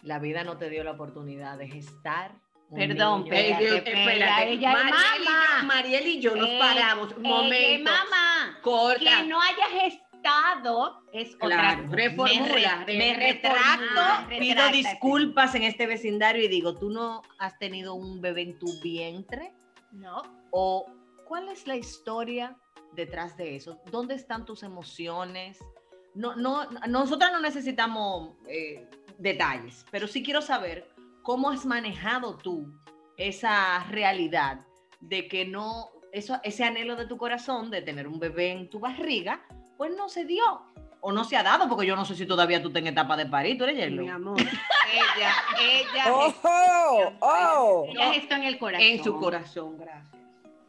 La 0.00 0.18
vida 0.18 0.44
no 0.44 0.56
te 0.56 0.70
dio 0.70 0.82
la 0.82 0.92
oportunidad 0.92 1.58
de 1.58 1.68
gestar. 1.68 2.32
un 2.70 2.78
Perdón, 2.78 3.24
niño. 3.24 3.34
espérate, 3.34 3.64
espérate. 3.76 4.00
espérate. 4.00 4.52
Ella 4.52 4.70
es 4.72 4.76
Mariel 4.76 5.20
y 5.20 5.24
yo- 5.24 5.30
mamá. 5.30 5.62
Mariel 5.64 6.06
y 6.06 6.20
yo 6.20 6.36
nos 6.36 6.48
Eh, 6.48 6.58
paramos. 6.60 7.12
Un 7.16 7.26
Ella 7.26 7.34
es 7.36 7.42
momento. 7.42 7.90
mamá. 7.90 8.58
Corta. 8.62 8.98
Que 8.98 9.26
no 9.26 9.40
haya 9.42 9.66
gestado 9.82 11.02
es 11.12 11.34
otra 11.34 11.48
Claro, 11.48 11.88
reformula, 11.90 12.76
Me, 12.78 12.84
re- 12.86 12.96
Me 12.96 13.14
retracto, 13.14 13.58
reformula, 13.60 14.26
pido 14.38 14.68
disculpas 14.70 15.54
en 15.56 15.64
este 15.64 15.86
vecindario 15.86 16.42
y 16.44 16.48
digo, 16.48 16.74
¿tú 16.76 16.88
no 16.90 17.20
has 17.38 17.58
tenido 17.58 17.92
un 17.94 18.20
bebé 18.22 18.42
en 18.42 18.58
tu 18.58 18.68
vientre? 18.82 19.52
No. 19.92 20.22
¿O 20.50 20.86
cuál 21.26 21.48
es 21.50 21.66
la 21.66 21.76
historia 21.76 22.56
detrás 22.94 23.36
de 23.36 23.56
eso? 23.56 23.80
¿Dónde 23.90 24.14
están 24.14 24.46
tus 24.46 24.62
emociones? 24.62 25.58
No, 26.20 26.36
no, 26.36 26.66
nosotras 26.86 27.32
no 27.32 27.40
necesitamos 27.40 28.32
eh, 28.46 28.86
detalles, 29.16 29.86
pero 29.90 30.06
sí 30.06 30.22
quiero 30.22 30.42
saber 30.42 30.86
cómo 31.22 31.48
has 31.48 31.64
manejado 31.64 32.36
tú 32.36 32.70
esa 33.16 33.84
realidad 33.84 34.60
de 35.00 35.28
que 35.28 35.46
no, 35.46 35.88
eso, 36.12 36.38
ese 36.42 36.64
anhelo 36.64 36.94
de 36.96 37.06
tu 37.06 37.16
corazón 37.16 37.70
de 37.70 37.80
tener 37.80 38.06
un 38.06 38.18
bebé 38.18 38.50
en 38.50 38.68
tu 38.68 38.80
barriga, 38.80 39.40
pues 39.78 39.96
no 39.96 40.10
se 40.10 40.26
dio. 40.26 40.44
O 41.00 41.10
no 41.10 41.24
se 41.24 41.38
ha 41.38 41.42
dado, 41.42 41.66
porque 41.70 41.86
yo 41.86 41.96
no 41.96 42.04
sé 42.04 42.14
si 42.14 42.26
todavía 42.26 42.60
tú 42.60 42.68
estás 42.68 42.82
en 42.82 42.88
etapa 42.88 43.16
de 43.16 43.24
parir, 43.24 43.56
tú 43.56 43.64
eres 43.64 43.78
Yellow? 43.78 44.04
Mi 44.04 44.10
amor, 44.10 44.36
Ella, 44.92 45.32
ella, 45.58 46.04
¡Oh! 46.12 47.12
¡Oh! 47.20 47.86
ella 47.88 48.12
gestó 48.12 48.34
en 48.34 48.42
el 48.42 48.58
corazón. 48.58 48.86
en 48.86 49.02
su 49.02 49.16
corazón, 49.16 49.78
gracias. 49.78 50.12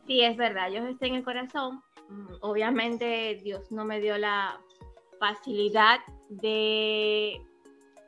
Sí, 0.08 0.22
es 0.22 0.38
verdad, 0.38 0.70
yo 0.72 0.88
estoy 0.88 1.10
en 1.10 1.16
el 1.16 1.24
corazón. 1.26 1.84
Mm, 2.08 2.36
Obviamente 2.40 3.42
Dios 3.44 3.70
no 3.72 3.84
me 3.84 4.00
dio 4.00 4.18
la 4.18 4.58
facilidad 5.22 6.00
de... 6.30 7.40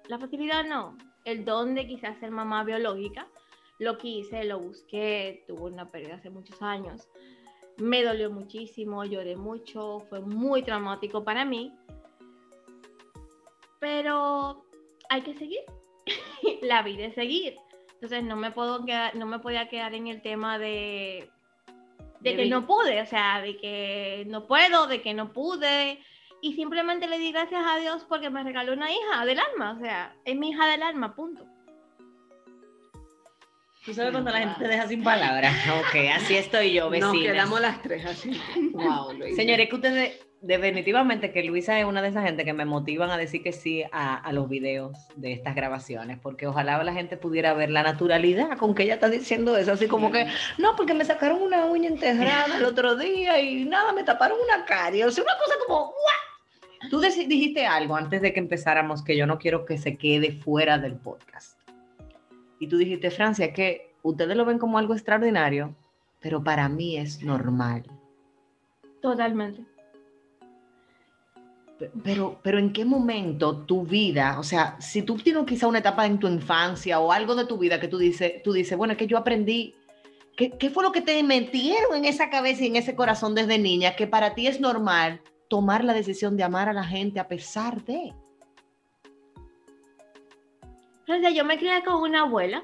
La 0.08 0.18
facilidad 0.18 0.66
no, 0.66 0.98
el 1.26 1.46
don 1.46 1.76
de 1.76 1.88
quizás 1.88 2.18
ser 2.18 2.32
mamá 2.32 2.64
biológica. 2.64 3.28
Lo 3.78 3.98
quise, 4.00 4.44
lo 4.44 4.60
busqué, 4.60 5.44
tuve 5.48 5.62
una 5.62 5.90
pérdida 5.90 6.16
hace 6.16 6.32
muchos 6.32 6.60
años. 6.62 7.08
Me 7.78 8.04
dolió 8.04 8.32
muchísimo, 8.32 9.06
lloré 9.06 9.36
mucho, 9.36 10.00
fue 10.10 10.22
muy 10.22 10.64
traumático 10.64 11.24
para 11.24 11.46
mí. 11.46 11.72
Pero 13.80 14.66
hay 15.10 15.22
que 15.22 15.36
seguir. 15.36 15.62
la 16.64 16.82
vida 16.82 17.06
es 17.06 17.14
seguir. 17.14 17.56
Entonces 17.94 18.24
no 18.24 18.36
me 18.36 18.52
puedo 18.52 18.86
quedar, 18.86 19.16
no 19.16 19.28
me 19.28 19.40
podía 19.40 19.70
quedar 19.70 19.94
en 19.94 20.08
el 20.08 20.22
tema 20.24 20.58
de 20.58 21.30
de 22.24 22.32
De 22.32 22.38
que 22.38 22.46
no 22.50 22.66
pude, 22.66 23.02
o 23.02 23.06
sea, 23.06 23.42
de 23.42 23.58
que 23.58 24.26
no 24.28 24.48
puedo, 24.48 24.88
de 24.88 25.02
que 25.02 25.14
no 25.14 25.34
pude. 25.34 26.00
Y 26.44 26.56
simplemente 26.56 27.08
le 27.08 27.20
di 27.20 27.32
gracias 27.32 27.64
a 27.66 27.78
Dios 27.78 28.06
porque 28.10 28.30
me 28.30 28.44
regaló 28.44 28.74
una 28.74 28.92
hija 28.92 29.26
del 29.26 29.40
alma, 29.40 29.78
o 29.78 29.80
sea, 29.80 30.14
es 30.26 30.36
mi 30.36 30.50
hija 30.50 30.68
del 30.68 30.84
alma, 30.84 31.16
punto. 31.16 31.46
Tú 33.86 33.94
sabes 33.94 34.12
cuando 34.12 34.30
la 34.30 34.40
gente 34.40 34.56
te 34.60 34.68
deja 34.68 34.86
sin 34.86 35.06
palabras. 35.06 35.56
Ok, 35.80 35.96
así 36.14 36.36
estoy 36.36 36.74
yo, 36.74 36.90
Nos 36.90 37.14
vecina. 37.14 37.32
quedamos 37.32 37.62
las 37.62 37.82
tres 37.82 38.06
así. 38.06 38.42
Wow, 38.74 39.14
Luisa. 39.14 39.38
Señores, 39.38 39.70
que 39.70 39.76
ustedes, 39.76 40.20
definitivamente 40.42 41.32
que 41.32 41.44
Luisa 41.44 41.80
es 41.80 41.86
una 41.86 42.02
de 42.02 42.10
esas 42.10 42.26
gente 42.26 42.44
que 42.44 42.52
me 42.52 42.66
motivan 42.66 43.10
a 43.10 43.16
decir 43.16 43.42
que 43.42 43.54
sí 43.54 43.86
a, 43.94 44.16
a 44.16 44.34
los 44.34 44.50
videos 44.50 44.98
de 45.16 45.32
estas 45.32 45.56
grabaciones, 45.56 46.20
porque 46.22 46.48
ojalá 46.48 46.84
la 46.84 46.92
gente 46.92 47.16
pudiera 47.16 47.54
ver 47.54 47.70
la 47.70 47.84
naturalidad 47.84 48.58
con 48.58 48.76
que 48.76 48.84
ella 48.84 48.96
está 48.96 49.08
diciendo 49.08 49.56
eso, 49.56 49.72
así 49.72 49.88
como 49.88 50.12
que, 50.12 50.28
no, 50.58 50.76
porque 50.76 50.94
me 50.94 51.06
sacaron 51.06 51.42
una 51.42 51.68
uña 51.68 51.88
enterrada 51.88 52.58
el 52.58 52.66
otro 52.66 52.98
día 52.98 53.40
y 53.40 53.64
nada, 53.64 53.94
me 53.94 54.04
taparon 54.04 54.38
una 54.42 54.66
carie, 54.66 55.06
o 55.06 55.12
sea, 55.12 55.24
una 55.24 55.38
cosa 55.38 55.56
como, 55.66 55.86
¿what? 55.86 56.33
Tú 56.90 57.00
dijiste 57.00 57.66
algo 57.66 57.96
antes 57.96 58.22
de 58.22 58.34
que 58.34 58.40
empezáramos 58.40 59.04
que 59.04 59.18
yo 59.18 59.26
no 59.26 59.38
quiero 59.40 59.66
que 59.66 59.78
se 59.78 59.98
quede 59.98 60.32
fuera 60.32 60.78
del 60.78 60.96
podcast. 60.96 61.60
Y 62.60 62.68
tú 62.68 62.78
dijiste, 62.78 63.10
Francia, 63.12 63.54
que 63.54 63.94
ustedes 64.04 64.36
lo 64.38 64.46
ven 64.46 64.60
como 64.60 64.78
algo 64.78 64.94
extraordinario, 64.94 65.76
pero 66.20 66.44
para 66.44 66.70
mí 66.70 66.98
es 66.98 67.22
normal. 67.24 67.84
Totalmente. 69.02 69.66
Pe- 71.80 71.92
Pero, 72.04 72.40
pero 72.44 72.60
¿en 72.60 72.72
qué 72.72 72.86
momento 72.86 73.58
tu 73.66 73.84
vida, 73.84 74.40
o 74.40 74.44
sea, 74.44 74.80
si 74.80 75.02
tú 75.02 75.16
tienes 75.18 75.46
quizá 75.46 75.68
una 75.68 75.80
etapa 75.80 76.06
en 76.06 76.20
tu 76.20 76.28
infancia 76.28 77.00
o 77.00 77.12
algo 77.12 77.36
de 77.36 77.46
tu 77.46 77.58
vida 77.58 77.80
que 77.80 77.88
tú 77.88 77.98
dices, 77.98 78.42
tú 78.44 78.54
dices, 78.54 78.78
bueno, 78.78 78.94
es 78.94 78.98
que 78.98 79.08
yo 79.08 79.18
aprendí, 79.18 79.74
¿qué, 80.38 80.52
qué 80.52 80.70
fue 80.70 80.84
lo 80.84 80.92
que 80.92 81.02
te 81.02 81.22
metieron 81.24 81.96
en 81.96 82.06
esa 82.06 82.30
cabeza 82.30 82.64
y 82.64 82.68
en 82.68 82.76
ese 82.78 82.96
corazón 82.96 83.36
desde 83.36 83.58
niña 83.58 83.96
que 83.96 84.08
para 84.08 84.36
ti 84.36 84.48
es 84.48 84.60
normal 84.62 85.20
tomar 85.54 85.84
la 85.84 85.94
decisión 85.94 86.36
de 86.36 86.42
amar 86.42 86.68
a 86.68 86.74
la 86.74 86.84
gente 86.84 87.20
a 87.20 87.28
pesar 87.28 87.84
de? 87.84 88.12
Francia, 91.06 91.30
yo 91.30 91.46
me 91.46 91.60
crié 91.60 91.84
con 91.84 92.02
una 92.02 92.22
abuela 92.22 92.64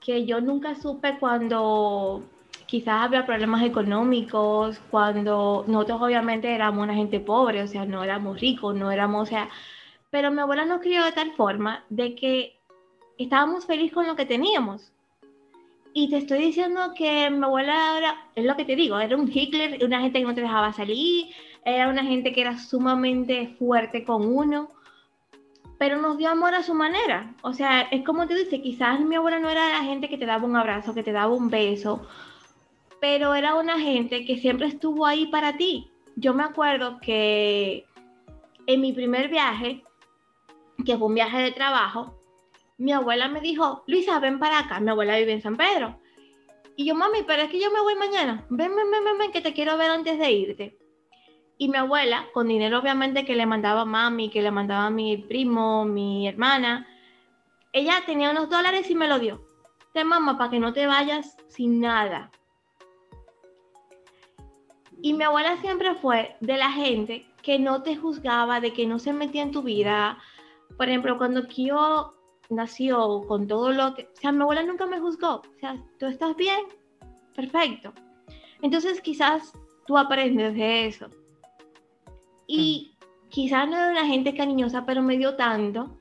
que 0.00 0.24
yo 0.24 0.40
nunca 0.40 0.74
supe 0.74 1.18
cuando 1.18 2.22
quizás 2.64 3.02
había 3.02 3.26
problemas 3.26 3.62
económicos, 3.62 4.80
cuando 4.90 5.66
nosotros 5.68 6.00
obviamente 6.00 6.54
éramos 6.54 6.82
una 6.82 6.94
gente 6.94 7.20
pobre, 7.20 7.60
o 7.60 7.66
sea, 7.66 7.84
no 7.84 8.02
éramos 8.02 8.40
ricos, 8.40 8.74
no 8.74 8.90
éramos, 8.90 9.24
o 9.24 9.26
sea, 9.26 9.50
pero 10.08 10.30
mi 10.30 10.40
abuela 10.40 10.64
nos 10.64 10.80
crió 10.80 11.04
de 11.04 11.12
tal 11.12 11.32
forma 11.32 11.84
de 11.90 12.14
que 12.14 12.58
estábamos 13.18 13.66
felices 13.66 13.92
con 13.92 14.06
lo 14.06 14.16
que 14.16 14.24
teníamos. 14.24 14.94
Y 15.94 16.08
te 16.08 16.18
estoy 16.18 16.38
diciendo 16.38 16.94
que 16.96 17.30
mi 17.30 17.44
abuela 17.44 17.98
era, 17.98 18.26
es 18.34 18.44
lo 18.44 18.56
que 18.56 18.64
te 18.64 18.76
digo, 18.76 18.98
era 18.98 19.16
un 19.16 19.30
Hitler, 19.32 19.84
una 19.84 20.00
gente 20.00 20.20
que 20.20 20.24
no 20.24 20.34
te 20.34 20.40
dejaba 20.40 20.72
salir, 20.72 21.26
era 21.64 21.88
una 21.88 22.02
gente 22.02 22.32
que 22.32 22.40
era 22.40 22.58
sumamente 22.58 23.54
fuerte 23.58 24.04
con 24.04 24.26
uno 24.34 24.70
pero 25.82 26.00
nos 26.00 26.16
dio 26.16 26.30
amor 26.30 26.54
a 26.54 26.62
su 26.62 26.74
manera. 26.74 27.34
O 27.42 27.52
sea, 27.52 27.80
es 27.90 28.04
como 28.04 28.28
te 28.28 28.36
dice, 28.36 28.62
quizás 28.62 29.00
mi 29.00 29.16
abuela 29.16 29.40
no 29.40 29.48
era 29.48 29.68
la 29.68 29.82
gente 29.82 30.08
que 30.08 30.16
te 30.16 30.26
daba 30.26 30.46
un 30.46 30.54
abrazo, 30.54 30.94
que 30.94 31.02
te 31.02 31.10
daba 31.10 31.34
un 31.34 31.50
beso, 31.50 32.06
pero 33.00 33.34
era 33.34 33.56
una 33.56 33.80
gente 33.80 34.24
que 34.24 34.38
siempre 34.38 34.68
estuvo 34.68 35.06
ahí 35.06 35.26
para 35.26 35.56
ti. 35.56 35.90
Yo 36.14 36.34
me 36.34 36.44
acuerdo 36.44 37.00
que 37.00 37.84
en 38.68 38.80
mi 38.80 38.92
primer 38.92 39.28
viaje, 39.28 39.82
que 40.86 40.96
fue 40.96 41.08
un 41.08 41.16
viaje 41.16 41.38
de 41.38 41.50
trabajo, 41.50 42.16
mi 42.78 42.92
abuela 42.92 43.28
me 43.28 43.40
dijo, 43.40 43.84
Luisa, 43.86 44.18
ven 44.18 44.38
para 44.38 44.60
acá. 44.60 44.80
Mi 44.80 44.90
abuela 44.90 45.16
vive 45.16 45.32
en 45.32 45.42
San 45.42 45.56
Pedro. 45.56 45.98
Y 46.76 46.86
yo, 46.86 46.94
mami, 46.94 47.22
pero 47.26 47.42
es 47.42 47.50
que 47.50 47.60
yo 47.60 47.70
me 47.70 47.80
voy 47.80 47.94
mañana. 47.94 48.46
Ven, 48.48 48.74
ven, 48.74 48.90
ven, 48.90 49.18
ven, 49.18 49.32
que 49.32 49.40
te 49.40 49.52
quiero 49.52 49.76
ver 49.76 49.90
antes 49.90 50.18
de 50.18 50.32
irte. 50.32 50.78
Y 51.58 51.68
mi 51.68 51.76
abuela, 51.76 52.26
con 52.32 52.48
dinero 52.48 52.78
obviamente 52.78 53.24
que 53.24 53.36
le 53.36 53.46
mandaba 53.46 53.84
mami, 53.84 54.30
que 54.30 54.42
le 54.42 54.50
mandaba 54.50 54.90
mi 54.90 55.16
primo, 55.16 55.84
mi 55.84 56.26
hermana, 56.26 56.88
ella 57.72 58.02
tenía 58.04 58.30
unos 58.30 58.48
dólares 58.48 58.90
y 58.90 58.94
me 58.94 59.06
lo 59.06 59.18
dio. 59.18 59.42
Te 59.92 60.04
mamá, 60.04 60.38
para 60.38 60.50
que 60.50 60.58
no 60.58 60.72
te 60.72 60.86
vayas 60.86 61.36
sin 61.48 61.80
nada. 61.80 62.30
Y 65.02 65.14
mi 65.14 65.24
abuela 65.24 65.56
siempre 65.58 65.94
fue 65.96 66.36
de 66.40 66.56
la 66.56 66.70
gente 66.70 67.26
que 67.42 67.58
no 67.58 67.82
te 67.82 67.96
juzgaba, 67.96 68.60
de 68.60 68.72
que 68.72 68.86
no 68.86 68.98
se 68.98 69.12
metía 69.12 69.42
en 69.42 69.52
tu 69.52 69.62
vida. 69.62 70.18
Por 70.76 70.88
ejemplo, 70.88 71.18
cuando 71.18 71.48
Kio 71.48 72.14
nació 72.52 73.22
con 73.26 73.46
todo 73.46 73.72
lo 73.72 73.94
que... 73.94 74.02
O 74.02 74.20
sea, 74.20 74.32
mi 74.32 74.42
abuela 74.42 74.62
nunca 74.62 74.86
me 74.86 75.00
juzgó. 75.00 75.36
O 75.36 75.58
sea, 75.60 75.76
tú 75.98 76.06
estás 76.06 76.36
bien, 76.36 76.60
perfecto. 77.34 77.92
Entonces 78.62 79.00
quizás 79.00 79.52
tú 79.86 79.98
aprendes 79.98 80.54
de 80.54 80.86
eso. 80.86 81.08
Y 82.46 82.96
quizás 83.28 83.68
no 83.68 83.76
era 83.76 83.90
una 83.90 84.06
gente 84.06 84.34
cariñosa, 84.34 84.84
pero 84.84 85.02
me 85.02 85.16
dio 85.16 85.36
tanto 85.36 85.98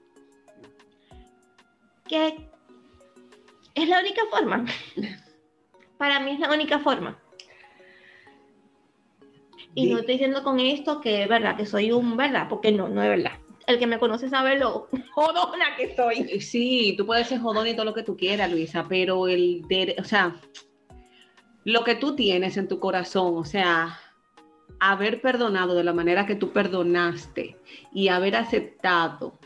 que 2.07 2.49
es 3.73 3.87
la 3.87 3.99
única 3.99 4.21
forma. 4.29 4.65
Para 5.97 6.19
mí 6.19 6.31
es 6.31 6.39
la 6.39 6.53
única 6.53 6.79
forma. 6.79 7.17
Y 9.73 9.89
no 9.89 9.99
estoy 9.99 10.15
diciendo 10.15 10.43
con 10.43 10.59
esto 10.59 10.99
que 10.99 11.23
es 11.23 11.29
verdad, 11.29 11.55
que 11.55 11.65
soy 11.65 11.91
un 11.93 12.17
verdad, 12.17 12.47
porque 12.49 12.71
no, 12.71 12.89
no 12.89 13.01
es 13.01 13.09
verdad. 13.09 13.39
El 13.71 13.79
que 13.79 13.87
me 13.87 13.99
conoce 13.99 14.29
sabe 14.29 14.57
lo 14.57 14.87
jodona 15.13 15.75
que 15.77 15.95
soy. 15.95 16.27
Eh, 16.29 16.41
Sí, 16.41 16.95
tú 16.97 17.05
puedes 17.05 17.27
ser 17.27 17.39
jodón 17.39 17.67
y 17.67 17.73
todo 17.73 17.85
lo 17.85 17.93
que 17.93 18.03
tú 18.03 18.17
quieras, 18.17 18.51
Luisa, 18.51 18.85
pero 18.87 19.27
el, 19.27 19.61
de, 19.67 19.95
o 19.99 20.03
sea, 20.03 20.35
lo 21.63 21.83
que 21.83 21.95
tú 21.95 22.15
tienes 22.15 22.57
en 22.57 22.67
tu 22.67 22.79
corazón, 22.79 23.37
o 23.37 23.45
sea, 23.45 23.99
haber 24.79 25.21
perdonado 25.21 25.75
de 25.75 25.83
la 25.83 25.93
manera 25.93 26.25
que 26.25 26.35
tú 26.35 26.51
perdonaste 26.51 27.57
y 27.93 28.07
haber 28.07 28.35
aceptado 28.35 29.39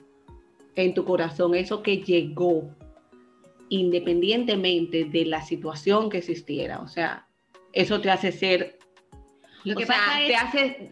en 0.76 0.94
tu 0.94 1.06
corazón 1.06 1.56
eso 1.56 1.84
que 1.84 1.98
llegó, 1.98 2.70
independientemente 3.70 5.06
de 5.06 5.26
la 5.26 5.42
situación 5.42 6.10
que 6.10 6.20
existiera, 6.20 6.80
o 6.80 6.88
sea, 6.88 7.28
eso 7.74 8.00
te 8.00 8.10
hace 8.10 8.32
ser, 8.32 8.80
Lo 9.64 9.74
o 9.74 9.78
que 9.78 9.86
sea, 9.86 9.96
pasa 9.96 10.18
te 10.26 10.36
hace, 10.36 10.92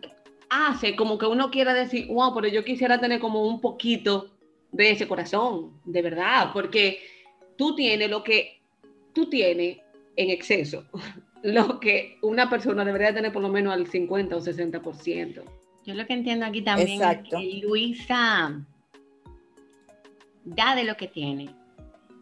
hace 0.54 0.96
como 0.96 1.18
que 1.18 1.26
uno 1.26 1.50
quiera 1.50 1.74
decir, 1.74 2.08
wow, 2.08 2.34
pero 2.34 2.48
yo 2.48 2.64
quisiera 2.64 3.00
tener 3.00 3.20
como 3.20 3.48
un 3.48 3.60
poquito 3.60 4.32
de 4.72 4.92
ese 4.92 5.08
corazón, 5.08 5.72
de 5.86 6.02
verdad, 6.02 6.52
porque 6.54 7.00
tú 7.58 7.76
tienes 7.76 8.10
lo 8.10 8.24
que 8.24 8.62
tú 9.14 9.30
tienes 9.30 9.80
en 10.16 10.30
exceso, 10.30 10.86
lo 11.44 11.80
que 11.80 12.18
una 12.22 12.50
persona 12.50 12.84
debería 12.86 13.14
tener 13.14 13.32
por 13.32 13.42
lo 13.42 13.50
menos 13.50 13.74
al 13.74 13.88
50 13.88 14.36
o 14.36 14.40
60%. 14.40 15.44
yo 15.86 15.94
lo 15.94 16.06
que 16.06 16.14
entiendo 16.14 16.46
aquí 16.46 16.62
también 16.62 17.02
Exacto. 17.02 17.38
es 17.38 17.42
que 17.42 17.62
Luisa 17.66 18.66
da 20.46 20.76
de 20.76 20.84
lo 20.84 20.98
que 20.98 21.08
tiene. 21.08 21.50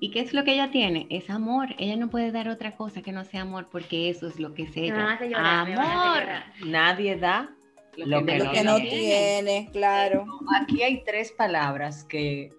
¿Y 0.03 0.09
qué 0.09 0.21
es 0.21 0.33
lo 0.33 0.43
que 0.43 0.53
ella 0.53 0.71
tiene? 0.71 1.05
Es 1.11 1.29
amor. 1.29 1.75
Ella 1.77 1.95
no 1.95 2.09
puede 2.09 2.31
dar 2.31 2.49
otra 2.49 2.75
cosa 2.75 3.03
que 3.03 3.11
no 3.11 3.23
sea 3.23 3.41
amor 3.41 3.67
porque 3.71 4.09
eso 4.09 4.27
es 4.27 4.39
lo 4.39 4.55
que 4.55 4.63
es 4.63 4.75
ella. 4.75 5.19
Amor. 5.35 6.23
Nadie 6.65 7.17
da 7.17 7.51
lo 7.97 8.25
que 8.25 8.37
Lo 8.37 8.45
no 8.45 8.51
que 8.51 8.63
no 8.63 8.75
tiene. 8.77 8.89
tiene, 8.89 9.69
claro. 9.71 10.25
Aquí 10.61 10.81
hay 10.83 11.03
tres 11.03 11.31
palabras 11.31 12.03
que, 12.03 12.49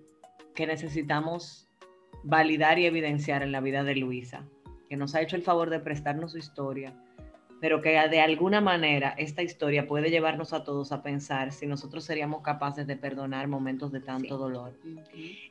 que 0.55 0.67
necesitamos 0.67 1.69
validar 2.23 2.79
y 2.79 2.87
evidenciar 2.87 3.43
en 3.43 3.53
la 3.53 3.61
vida 3.61 3.83
de 3.85 3.97
Luisa, 3.97 4.45
que 4.89 4.97
nos 4.97 5.15
ha 5.15 5.23
hecho 5.23 5.37
el 5.37 5.43
favor 5.43 5.71
de 5.71 5.81
prestarnos 5.81 6.33
su 6.33 6.39
historia, 6.39 6.95
pero 7.61 7.81
que 7.81 7.91
de 8.09 8.21
alguna 8.21 8.61
manera 8.61 9.15
esta 9.19 9.43
historia 9.43 9.87
puede 9.87 10.11
llevarnos 10.11 10.53
a 10.53 10.65
todos 10.65 10.93
a 10.93 11.03
pensar 11.03 11.53
si 11.53 11.67
nosotros 11.67 12.05
seríamos 12.05 12.43
capaces 12.43 12.87
de 12.87 12.97
perdonar 12.97 13.47
momentos 13.49 13.93
de 13.93 14.01
tanto 14.01 14.37
dolor. 14.37 14.77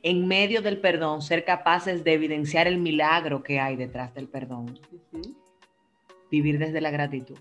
En 0.04 0.28
medio 0.28 0.62
del 0.62 0.80
perdón, 0.80 1.22
ser 1.22 1.46
capaces 1.46 2.04
de 2.04 2.14
evidenciar 2.14 2.68
el 2.68 2.78
milagro 2.78 3.44
que 3.44 3.60
hay 3.60 3.78
detrás 3.78 4.14
del 4.14 4.28
perdón. 4.28 4.78
Vivir 6.30 6.60
desde 6.60 6.82
la 6.82 6.92
gratitud. 6.92 7.38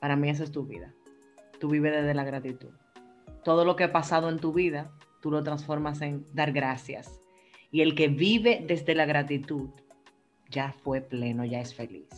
Para 0.00 0.16
mí 0.16 0.28
esa 0.30 0.44
es 0.44 0.52
tu 0.52 0.64
vida. 0.64 0.92
Tú 1.62 1.68
vives 1.68 1.92
desde 1.92 2.12
la 2.12 2.24
gratitud. 2.24 2.70
Todo 3.44 3.64
lo 3.64 3.76
que 3.76 3.84
ha 3.84 3.92
pasado 3.92 4.28
en 4.28 4.40
tu 4.40 4.52
vida, 4.52 4.90
tú 5.20 5.30
lo 5.30 5.44
transformas 5.44 6.02
en 6.02 6.26
dar 6.34 6.50
gracias. 6.50 7.20
Y 7.70 7.82
el 7.82 7.94
que 7.94 8.08
vive 8.08 8.64
desde 8.66 8.96
la 8.96 9.06
gratitud 9.06 9.68
ya 10.50 10.74
fue 10.82 11.00
pleno, 11.00 11.44
ya 11.44 11.60
es 11.60 11.72
feliz. 11.72 12.08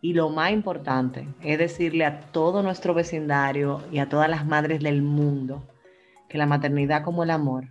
Y 0.00 0.14
lo 0.14 0.30
más 0.30 0.52
importante 0.52 1.28
es 1.42 1.58
decirle 1.58 2.06
a 2.06 2.20
todo 2.32 2.62
nuestro 2.62 2.94
vecindario 2.94 3.82
y 3.92 3.98
a 3.98 4.08
todas 4.08 4.30
las 4.30 4.46
madres 4.46 4.80
del 4.80 5.02
mundo 5.02 5.62
que 6.30 6.38
la 6.38 6.46
maternidad 6.46 7.04
como 7.04 7.24
el 7.24 7.30
amor 7.30 7.66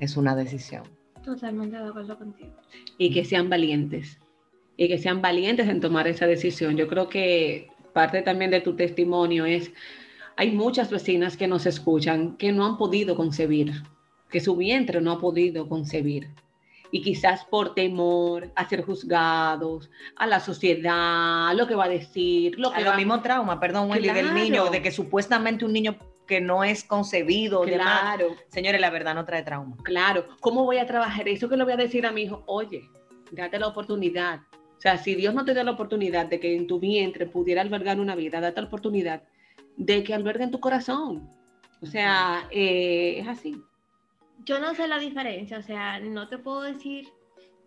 es 0.00 0.16
una 0.16 0.34
decisión. 0.34 0.84
Totalmente 1.22 1.76
de 1.76 1.86
acuerdo 1.86 2.16
contigo. 2.16 2.56
y 2.96 3.12
que 3.12 3.26
sean 3.26 3.50
valientes 3.50 4.18
y 4.78 4.88
que 4.88 4.96
sean 4.96 5.20
valientes 5.20 5.68
en 5.68 5.80
tomar 5.80 6.08
esa 6.08 6.26
decisión. 6.26 6.78
Yo 6.78 6.88
creo 6.88 7.10
que 7.10 7.68
parte 7.92 8.22
también 8.22 8.50
de 8.50 8.62
tu 8.62 8.74
testimonio 8.74 9.44
es, 9.44 9.70
hay 10.36 10.52
muchas 10.52 10.90
vecinas 10.90 11.36
que 11.36 11.46
nos 11.48 11.66
escuchan 11.66 12.36
que 12.36 12.52
no 12.52 12.66
han 12.66 12.76
podido 12.76 13.16
concebir, 13.16 13.72
que 14.30 14.40
su 14.40 14.54
vientre 14.56 15.00
no 15.00 15.12
ha 15.12 15.20
podido 15.20 15.68
concebir. 15.68 16.28
Y 16.92 17.02
quizás 17.02 17.44
por 17.44 17.74
temor 17.74 18.50
a 18.54 18.68
ser 18.68 18.82
juzgados, 18.84 19.90
a 20.14 20.26
la 20.26 20.38
sociedad, 20.40 21.52
lo 21.54 21.66
que 21.66 21.74
va 21.74 21.84
a 21.84 21.88
decir, 21.88 22.58
lo 22.58 22.68
A 22.70 22.74
que 22.74 22.84
lo 22.84 22.90
va 22.90 22.96
mismo 22.96 23.20
trauma, 23.22 23.58
perdón, 23.58 23.90
Wendy, 23.90 24.08
del 24.08 24.26
Claro. 24.26 24.34
niño, 24.38 24.70
de 24.70 24.82
que 24.82 24.92
supuestamente 24.92 25.64
un 25.64 25.72
niño 25.72 25.96
que 26.26 26.40
no 26.40 26.64
es 26.64 26.84
concebido, 26.84 27.64
demás. 27.64 28.00
Claro, 28.16 28.36
Señores, 28.48 28.80
la 28.80 28.90
verdad 28.90 29.14
no 29.14 29.24
trae 29.24 29.42
trauma. 29.42 29.76
claro. 29.82 30.26
¿Cómo 30.40 30.64
voy 30.64 30.78
a 30.78 30.86
trabajar 30.86 31.28
eso 31.28 31.48
que 31.48 31.56
le 31.56 31.64
voy 31.64 31.72
a 31.72 31.76
decir 31.76 32.06
a 32.06 32.12
mi 32.12 32.22
hijo? 32.22 32.42
Oye, 32.46 32.88
date 33.32 33.58
la 33.58 33.66
oportunidad. 33.68 34.40
O 34.76 34.80
sea, 34.80 34.98
si 34.98 35.14
Dios 35.14 35.34
no 35.34 35.44
te 35.44 35.54
da 35.54 35.64
la 35.64 35.70
oportunidad 35.72 36.26
de 36.26 36.38
que 36.38 36.54
en 36.54 36.66
tu 36.66 36.78
vientre 36.78 37.26
pudiera 37.26 37.62
albergar 37.62 37.98
una 37.98 38.14
vida, 38.14 38.40
date 38.40 38.60
la 38.60 38.66
oportunidad 38.68 39.22
de 39.76 40.02
que 40.04 40.14
albergue 40.14 40.44
en 40.44 40.50
tu 40.50 40.60
corazón. 40.60 41.28
O 41.82 41.86
sea, 41.86 42.48
eh, 42.50 43.18
es 43.20 43.28
así. 43.28 43.62
Yo 44.44 44.58
no 44.60 44.74
sé 44.74 44.88
la 44.88 44.98
diferencia, 44.98 45.58
o 45.58 45.62
sea, 45.62 45.98
no 46.00 46.28
te 46.28 46.38
puedo 46.38 46.62
decir 46.62 47.08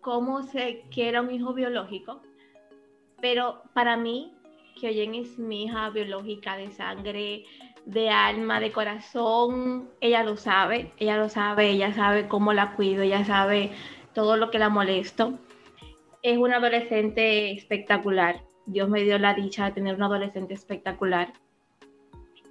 cómo 0.00 0.42
se 0.42 0.84
quiera 0.90 1.20
un 1.20 1.30
hijo 1.30 1.52
biológico, 1.52 2.22
pero 3.20 3.62
para 3.74 3.96
mí, 3.96 4.32
que 4.80 4.88
Oyen 4.88 5.14
es 5.14 5.38
mi 5.38 5.64
hija 5.64 5.90
biológica 5.90 6.56
de 6.56 6.70
sangre, 6.70 7.44
de 7.84 8.08
alma, 8.08 8.60
de 8.60 8.72
corazón, 8.72 9.90
ella 10.00 10.22
lo 10.22 10.36
sabe, 10.36 10.90
ella 10.98 11.16
lo 11.16 11.28
sabe, 11.28 11.70
ella 11.70 11.92
sabe 11.92 12.28
cómo 12.28 12.52
la 12.52 12.74
cuido, 12.76 13.02
ella 13.02 13.24
sabe 13.24 13.72
todo 14.14 14.36
lo 14.36 14.50
que 14.50 14.58
la 14.58 14.68
molesto. 14.68 15.38
Es 16.22 16.38
una 16.38 16.56
adolescente 16.56 17.52
espectacular. 17.52 18.42
Dios 18.66 18.88
me 18.88 19.02
dio 19.02 19.18
la 19.18 19.34
dicha 19.34 19.66
de 19.66 19.72
tener 19.72 19.94
una 19.96 20.06
adolescente 20.06 20.54
espectacular. 20.54 21.32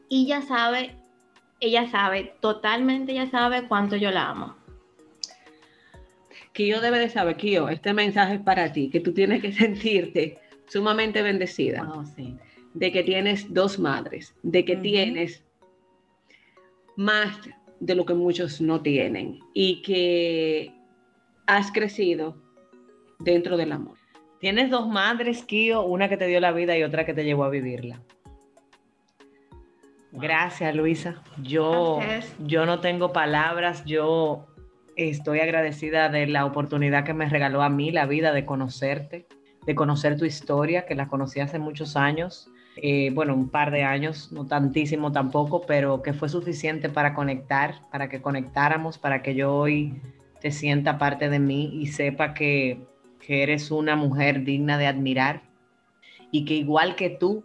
Y 0.10 0.26
ella 0.26 0.42
sabe, 0.42 0.96
ella 1.60 1.90
sabe, 1.90 2.34
totalmente 2.42 3.12
ella 3.12 3.30
sabe 3.30 3.68
cuánto 3.68 3.96
yo 3.96 4.12
la 4.12 4.30
amo. 4.30 4.56
Kio 6.54 6.82
debe 6.82 7.00
de 7.00 7.10
saber, 7.10 7.38
Kio, 7.38 7.70
este 7.70 7.94
mensaje 7.94 8.36
es 8.36 8.42
para 8.42 8.74
ti, 8.74 8.90
que 8.90 9.00
tú 9.00 9.14
tienes 9.14 9.42
que 9.42 9.54
sentirte 9.64 10.40
sumamente 10.68 11.22
bendecida. 11.22 11.84
Wow, 11.84 12.06
sí. 12.16 12.36
de 12.74 12.92
que 12.92 13.04
tienes 13.04 13.54
dos 13.54 13.80
madres, 13.80 14.36
de 14.44 14.66
que 14.66 14.76
tienes 14.76 15.44
más 16.96 17.40
de 17.80 17.96
lo 17.96 18.06
que 18.06 18.14
muchos 18.14 18.60
no 18.60 18.82
tienen 18.82 19.40
y 19.54 19.82
que 19.82 20.74
has 21.48 21.72
crecido 21.72 22.36
dentro 23.20 23.58
del 23.58 23.72
amor. 23.72 23.98
Tienes 24.40 24.70
dos 24.70 24.88
madres, 24.88 25.44
Kio, 25.44 25.84
una 25.84 26.10
que 26.10 26.18
te 26.18 26.28
dio 26.28 26.40
la 26.40 26.52
vida 26.52 26.78
y 26.78 26.84
otra 26.84 27.06
que 27.06 27.14
te 27.14 27.24
llevó 27.24 27.44
a 27.44 27.50
vivirla. 27.50 28.02
Gracias, 30.12 30.76
Luisa. 30.76 31.22
Yo, 31.42 32.00
yo 32.40 32.66
no 32.66 32.80
tengo 32.80 33.14
palabras, 33.14 33.86
yo 33.86 34.48
estoy 34.96 35.40
agradecida 35.40 36.10
de 36.10 36.28
la 36.28 36.46
oportunidad 36.46 37.04
que 37.04 37.14
me 37.14 37.30
regaló 37.30 37.62
a 37.62 37.70
mí 37.70 37.92
la 37.92 38.06
vida 38.06 38.34
de 38.34 38.46
conocerte, 38.46 39.28
de 39.66 39.76
conocer 39.76 40.18
tu 40.18 40.26
historia, 40.26 40.86
que 40.86 40.96
la 40.96 41.08
conocí 41.08 41.40
hace 41.40 41.60
muchos 41.60 41.96
años, 41.96 42.50
eh, 42.76 43.12
bueno, 43.14 43.36
un 43.36 43.50
par 43.50 43.72
de 43.72 43.84
años, 43.84 44.32
no 44.32 44.46
tantísimo 44.46 45.12
tampoco, 45.12 45.62
pero 45.66 46.02
que 46.02 46.14
fue 46.14 46.30
suficiente 46.30 46.90
para 46.90 47.14
conectar, 47.14 47.76
para 47.92 48.10
que 48.10 48.22
conectáramos, 48.22 48.98
para 48.98 49.22
que 49.22 49.36
yo 49.36 49.54
hoy 49.54 50.02
te 50.42 50.52
sienta 50.52 50.98
parte 50.98 51.30
de 51.30 51.40
mí 51.40 51.72
y 51.74 51.88
sepa 51.88 52.34
que, 52.34 52.82
que 53.20 53.44
eres 53.44 53.72
una 53.72 53.96
mujer 53.96 54.44
digna 54.44 54.78
de 54.78 54.88
admirar 54.88 55.42
y 56.32 56.46
que 56.46 56.56
igual 56.56 56.96
que 56.96 57.10
tú, 57.10 57.44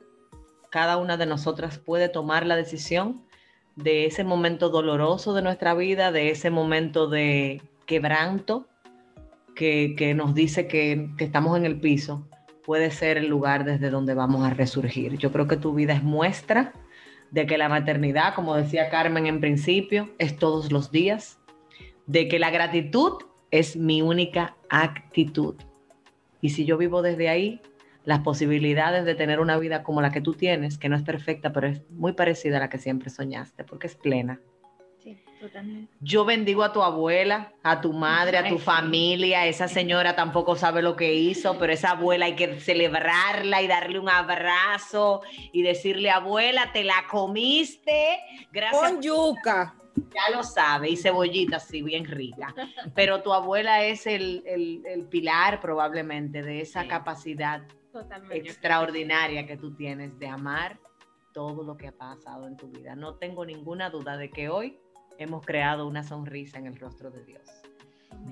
cada 0.75 0.97
una 0.97 1.17
de 1.17 1.25
nosotras 1.25 1.79
puede 1.79 2.09
tomar 2.09 2.45
la 2.45 2.57
decisión 2.57 3.23
de 3.77 4.07
ese 4.07 4.25
momento 4.25 4.71
doloroso 4.71 5.33
de 5.33 5.41
nuestra 5.41 5.73
vida, 5.73 6.11
de 6.11 6.31
ese 6.31 6.51
momento 6.51 7.07
de 7.07 7.63
quebranto 7.87 8.67
que, 9.55 9.95
que 9.97 10.15
nos 10.15 10.35
dice 10.35 10.67
que, 10.67 11.11
que 11.17 11.27
estamos 11.27 11.57
en 11.57 11.65
el 11.65 11.79
piso, 11.79 12.27
puede 12.65 12.91
ser 12.91 13.19
el 13.19 13.29
lugar 13.29 13.65
desde 13.65 13.89
donde 13.89 14.15
vamos 14.15 14.45
a 14.45 14.51
resurgir. 14.51 15.17
Yo 15.17 15.31
creo 15.31 15.47
que 15.47 15.57
tu 15.57 15.75
vida 15.75 15.93
es 15.93 16.03
muestra 16.03 16.73
de 17.31 17.47
que 17.47 17.57
la 17.57 17.69
maternidad, 17.69 18.35
como 18.35 18.57
decía 18.57 18.91
Carmen 18.91 19.29
en 19.29 19.41
principio, 19.41 20.11
es 20.19 20.37
todos 20.37 20.73
los 20.73 20.91
días, 20.91 21.39
de 22.09 22.27
que 22.27 22.41
la 22.41 22.51
gratitud 22.51 23.13
es 23.53 23.77
mi 23.77 24.03
única 24.03 24.57
actitud. 24.71 25.55
Y 26.41 26.49
si 26.49 26.65
yo 26.65 26.77
vivo 26.77 27.01
desde 27.01 27.29
ahí, 27.29 27.61
las 28.05 28.21
posibilidades 28.21 29.05
de 29.05 29.15
tener 29.15 29.41
una 29.41 29.57
vida 29.59 29.83
como 29.83 30.03
la 30.03 30.11
que 30.13 30.21
tú 30.21 30.35
tienes, 30.35 30.79
que 30.79 30.89
no 30.89 30.97
es 30.97 31.03
perfecta, 31.03 31.53
pero 31.53 31.69
es 31.69 31.83
muy 31.91 32.13
parecida 32.13 32.59
a 32.59 32.61
la 32.61 32.69
que 32.69 32.79
siempre 32.79 33.11
soñaste, 33.11 33.65
porque 33.65 33.87
es 33.87 33.97
plena. 33.97 34.41
Sí, 35.03 35.19
totalmente. 35.41 35.93
Yo 36.01 36.25
bendigo 36.25 36.63
a 36.65 36.73
tu 36.73 36.83
abuela, 36.83 37.53
a 37.63 37.81
tu 37.83 37.93
madre, 37.93 38.39
a 38.39 38.49
tu 38.49 38.57
sí. 38.59 38.65
familia. 38.65 39.47
Esa 39.47 39.69
señora 39.69 40.17
tampoco 40.17 40.57
sabe 40.57 40.81
lo 40.81 40.97
que 40.97 41.13
hizo, 41.15 41.59
pero 41.59 41.73
esa 41.75 41.91
abuela 41.91 42.25
hay 42.27 42.35
que 42.37 42.59
celebrarla 42.61 43.61
y 43.63 43.67
darle 43.69 43.99
un 43.99 44.09
abrazo 44.09 45.21
y 45.53 45.63
decirle, 45.63 46.11
abuela, 46.11 46.71
te 46.73 46.85
la 46.85 47.05
comiste. 47.11 48.19
Gracias 48.51 48.81
Con 48.93 49.03
yuca. 49.03 49.75
ya 49.97 50.35
lo 50.35 50.43
sabe, 50.43 50.89
y 50.91 50.97
cebollita 50.97 51.57
así, 51.57 51.83
bien 51.83 52.05
rica. 52.07 52.55
Pero 52.95 53.23
tu 53.23 53.33
abuela 53.35 53.85
es 53.85 54.07
el, 54.07 54.43
el- 54.47 54.83
el 54.87 55.05
pilar 55.05 55.61
probablemente 55.61 56.43
de 56.43 56.61
esa 56.63 56.83
Sí. 56.83 56.89
capacidad 56.89 57.63
Totalmente. 57.95 58.37
extraordinaria 58.39 59.47
que 59.47 59.57
tú 59.57 59.73
tienes 59.73 60.19
de 60.19 60.27
amar 60.27 60.81
todo 61.33 61.63
lo 61.63 61.77
que 61.77 61.87
ha 61.87 61.93
pasado 61.93 62.49
en 62.49 62.57
tu 62.57 62.67
vida. 62.67 62.97
No 62.97 63.15
tengo 63.15 63.47
ninguna 63.47 63.89
duda 63.89 64.17
de 64.17 64.31
que 64.31 64.49
hoy 64.49 64.81
hemos 65.17 65.47
creado 65.47 65.87
una 65.87 66.03
sonrisa 66.03 66.59
en 66.59 66.67
el 66.67 66.77
rostro 66.77 67.13
de 67.13 67.25
Dios. 67.25 67.49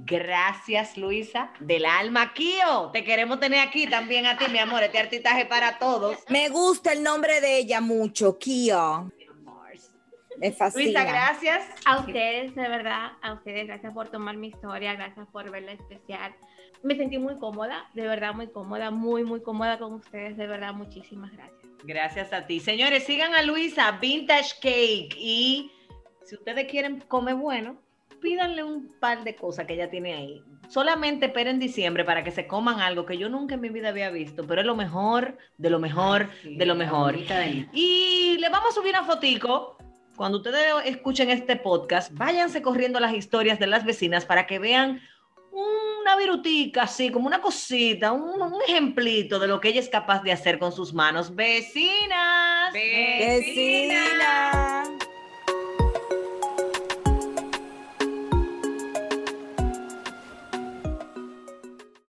Gracias, 0.05 0.97
Luisa, 0.97 1.53
del 1.61 1.85
alma, 1.85 2.33
Kio. 2.35 2.91
Te 2.93 3.05
queremos 3.05 3.39
tener 3.39 3.61
aquí 3.61 3.87
también 3.87 4.27
a 4.27 4.37
ti, 4.37 4.47
mi 4.51 4.59
amor. 4.59 4.83
Este 4.83 4.99
artistaje 4.99 5.47
para 5.47 5.79
todos. 5.79 6.19
Me 6.29 6.49
gusta 6.49 6.93
el 6.93 7.03
nombre 7.05 7.41
de 7.41 7.59
ella 7.59 7.81
mucho, 7.81 8.39
Kio. 8.39 9.13
Me 10.39 10.51
fascina. 10.51 11.01
Luisa, 11.01 11.05
gracias. 11.05 11.65
A 11.85 12.01
ustedes, 12.01 12.55
de 12.57 12.69
verdad, 12.69 13.13
a 13.23 13.35
ustedes, 13.35 13.69
gracias 13.69 13.95
por 13.95 14.09
tomar 14.09 14.37
mi 14.37 14.49
historia, 14.49 14.95
gracias 14.95 15.29
por 15.29 15.49
verla 15.51 15.73
especial. 15.73 16.35
Me 16.83 16.97
sentí 16.97 17.19
muy 17.19 17.37
cómoda, 17.37 17.89
de 17.95 18.07
verdad 18.07 18.35
muy 18.35 18.49
cómoda, 18.49 18.91
muy, 18.91 19.25
muy 19.25 19.41
cómoda 19.41 19.79
con 19.79 19.93
ustedes, 19.95 20.37
de 20.37 20.47
verdad, 20.47 20.75
muchísimas 20.75 21.33
gracias. 21.33 21.73
Gracias 21.85 22.33
a 22.33 22.47
ti. 22.47 22.61
Señores, 22.61 23.05
sigan 23.05 23.35
a 23.35 23.43
Luisa, 23.43 23.93
Vintage 24.01 24.55
Cake. 24.61 25.17
Y 25.19 25.71
si 26.25 26.35
ustedes 26.35 26.71
quieren 26.71 27.01
comer 27.01 27.35
bueno, 27.35 27.77
pídanle 28.21 28.63
un 28.63 28.89
par 29.01 29.25
de 29.25 29.35
cosas 29.35 29.67
que 29.67 29.75
ella 29.75 29.91
tiene 29.91 30.15
ahí. 30.15 30.43
Solamente 30.69 31.27
esperen 31.27 31.59
diciembre 31.59 32.05
para 32.05 32.25
que 32.25 32.31
se 32.31 32.47
coman 32.47 32.81
algo 32.81 33.05
que 33.05 33.19
yo 33.19 33.29
nunca 33.29 33.57
en 33.57 33.61
mi 33.61 33.69
vida 33.69 33.89
había 33.89 34.11
visto, 34.11 34.47
pero 34.47 34.63
es 34.63 34.67
lo 34.67 34.77
mejor, 34.77 35.37
de 35.59 35.71
lo 35.71 35.79
mejor, 35.79 36.31
de 36.45 36.65
lo 36.65 36.75
mejor. 36.75 37.17
Y 37.73 38.37
le 38.39 38.49
vamos 38.49 38.71
a 38.71 38.73
subir 38.73 38.91
una 38.91 39.05
fotico. 39.05 39.77
Cuando 40.17 40.39
ustedes 40.39 40.67
escuchen 40.85 41.31
este 41.31 41.57
podcast, 41.57 42.13
váyanse 42.15 42.63
corriendo 42.63 43.01
las 43.01 43.13
historias 43.13 43.59
de 43.59 43.67
las 43.67 43.85
vecinas 43.85 44.25
para 44.25 44.47
que 44.47 44.59
vean 44.59 45.01
una 45.53 46.17
virutica, 46.17 46.83
así 46.85 47.11
como 47.11 47.27
una 47.27 47.41
cosita, 47.41 48.13
un, 48.13 48.41
un, 48.41 48.63
ejemplito 48.67 49.39
de 49.39 49.49
lo 49.49 49.61
que 49.61 49.69
ella 49.69 49.81
es 49.81 49.89
capaz 49.89 50.23
de 50.23 50.33
hacer 50.33 50.59
con 50.59 50.73
sus 50.73 50.93
manos. 50.95 51.35
Vecinas. 51.35 52.73
Vecinas. 52.73 54.62